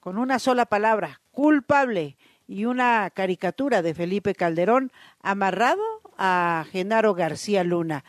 [0.00, 5.82] con una sola palabra, culpable y una caricatura de Felipe Calderón amarrado
[6.18, 8.04] a Genaro García Luna.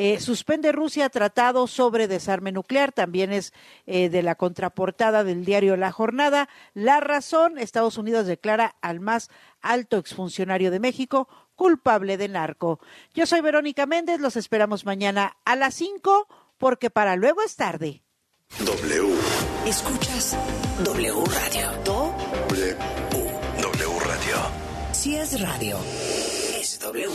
[0.00, 3.52] Eh, suspende Rusia tratado sobre desarme nuclear, también es
[3.84, 6.48] eh, de la contraportada del diario La Jornada.
[6.72, 9.28] La razón, Estados Unidos declara al más
[9.60, 12.78] alto exfuncionario de México culpable de narco.
[13.12, 16.28] Yo soy Verónica Méndez, los esperamos mañana a las 5
[16.58, 18.04] porque para luego es tarde.
[18.60, 19.16] W.
[19.66, 20.36] Escuchas
[20.84, 21.72] W Radio.
[21.84, 22.76] W.
[23.62, 24.36] W Radio.
[24.92, 25.76] Si es radio,
[26.56, 27.10] es W.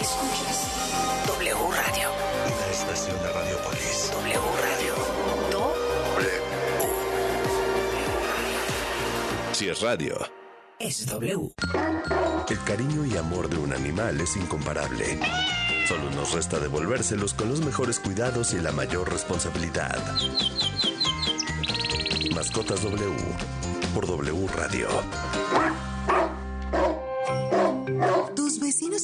[0.00, 2.10] Escuchas W Radio.
[2.46, 4.10] Una estación de Radiopolis.
[4.12, 4.94] W Radio.
[5.50, 6.42] W.
[9.52, 10.18] Si es radio.
[10.78, 11.52] Es W.
[12.48, 15.18] El cariño y amor de un animal es incomparable.
[15.86, 19.98] Solo nos resta devolvérselos con los mejores cuidados y la mayor responsabilidad.
[22.34, 23.16] Mascotas W
[23.94, 24.88] por W Radio.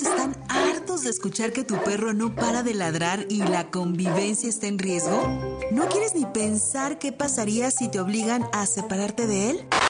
[0.03, 4.67] Están hartos de escuchar que tu perro no para de ladrar y la convivencia está
[4.67, 5.23] en riesgo.
[5.71, 9.69] ¿No quieres ni pensar qué pasaría si te obligan a separarte de él?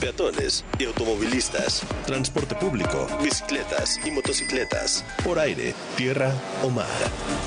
[0.00, 6.32] Peatones y automovilistas, transporte público, bicicletas y motocicletas, por aire, tierra
[6.62, 6.86] o mar.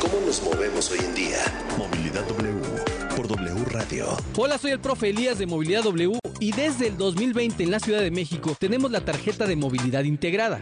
[0.02, 1.40] ¿Cómo nos movemos hoy en día?
[1.78, 4.18] Movilidad W por W Radio.
[4.36, 8.02] Hola, soy el profe Elías de Movilidad W y desde el 2020 en la Ciudad
[8.02, 10.62] de México tenemos la tarjeta de movilidad integrada.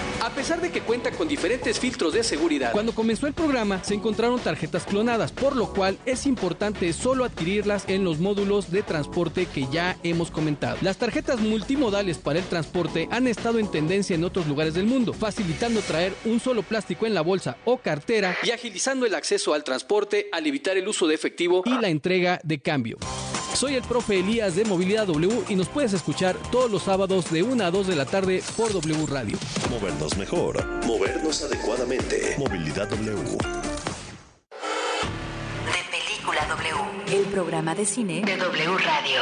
[0.31, 3.95] A pesar de que cuenta con diferentes filtros de seguridad, cuando comenzó el programa se
[3.95, 9.45] encontraron tarjetas clonadas, por lo cual es importante solo adquirirlas en los módulos de transporte
[9.45, 10.77] que ya hemos comentado.
[10.81, 15.11] Las tarjetas multimodales para el transporte han estado en tendencia en otros lugares del mundo,
[15.11, 19.65] facilitando traer un solo plástico en la bolsa o cartera y agilizando el acceso al
[19.65, 22.97] transporte al evitar el uso de efectivo y la entrega de cambio.
[23.53, 27.43] Soy el profe Elías de Movilidad W y nos puedes escuchar todos los sábados de
[27.43, 29.37] 1 a 2 de la tarde por W Radio.
[29.69, 32.35] Movernos mejor, movernos adecuadamente.
[32.37, 33.11] Movilidad W.
[33.11, 33.31] De
[35.89, 39.21] Película W, el programa de cine de W Radio.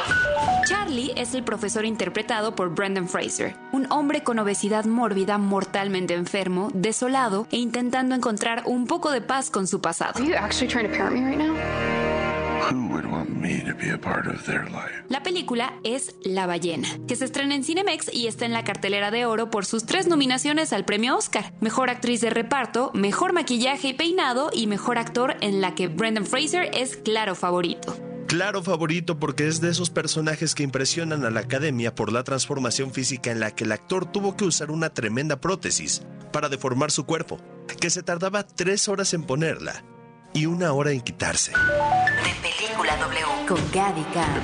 [0.67, 6.69] Charlie es el profesor interpretado por Brendan Fraser, un hombre con obesidad mórbida, mortalmente enfermo,
[6.73, 10.19] desolado e intentando encontrar un poco de paz con su pasado.
[15.09, 19.11] La película es La ballena, que se estrena en Cinemex y está en la cartelera
[19.11, 23.89] de oro por sus tres nominaciones al premio Oscar: Mejor actriz de reparto, Mejor maquillaje
[23.89, 27.97] y peinado y Mejor actor en la que Brendan Fraser es claro favorito.
[28.27, 32.93] Claro favorito porque es de esos personajes que impresionan a la academia por la transformación
[32.93, 37.07] física en la que el actor tuvo que usar una tremenda prótesis para deformar su
[37.07, 37.39] cuerpo,
[37.81, 39.83] que se tardaba tres horas en ponerla
[40.33, 41.53] y una hora en quitarse.
[42.79, 44.41] De Película W con Gaby Khan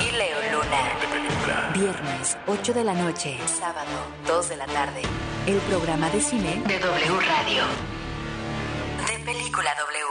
[0.00, 1.72] y Leo Luna.
[1.72, 3.38] Viernes, 8 de la noche.
[3.46, 3.86] Sábado,
[4.26, 5.02] 2 de la tarde.
[5.46, 7.62] El programa de cine de W Radio.
[9.06, 10.04] De Película W.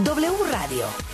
[0.00, 1.13] W Radio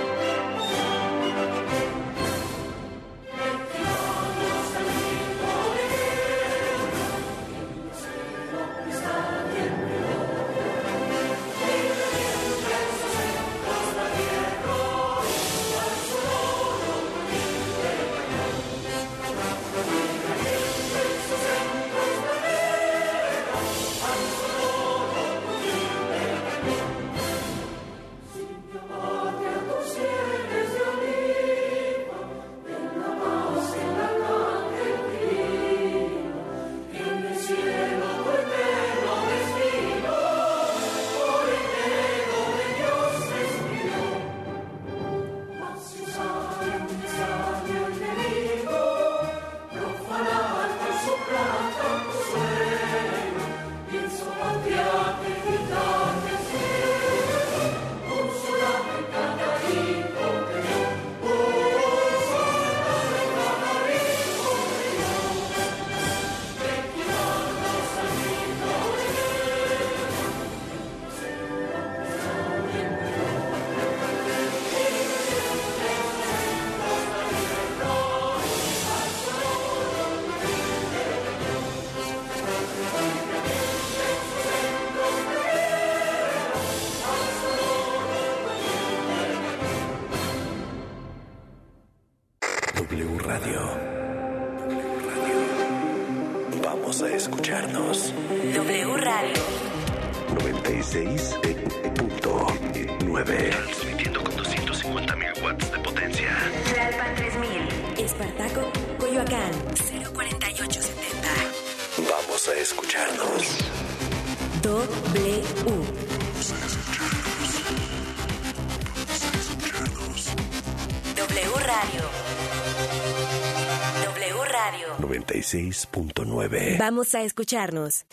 [125.51, 126.77] 96.9.
[126.77, 128.05] Vamos a escucharnos.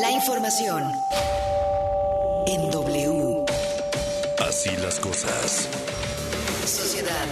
[0.00, 0.82] La información
[2.46, 3.44] en W.
[4.38, 5.68] Así las cosas.
[6.66, 7.26] Sociedad.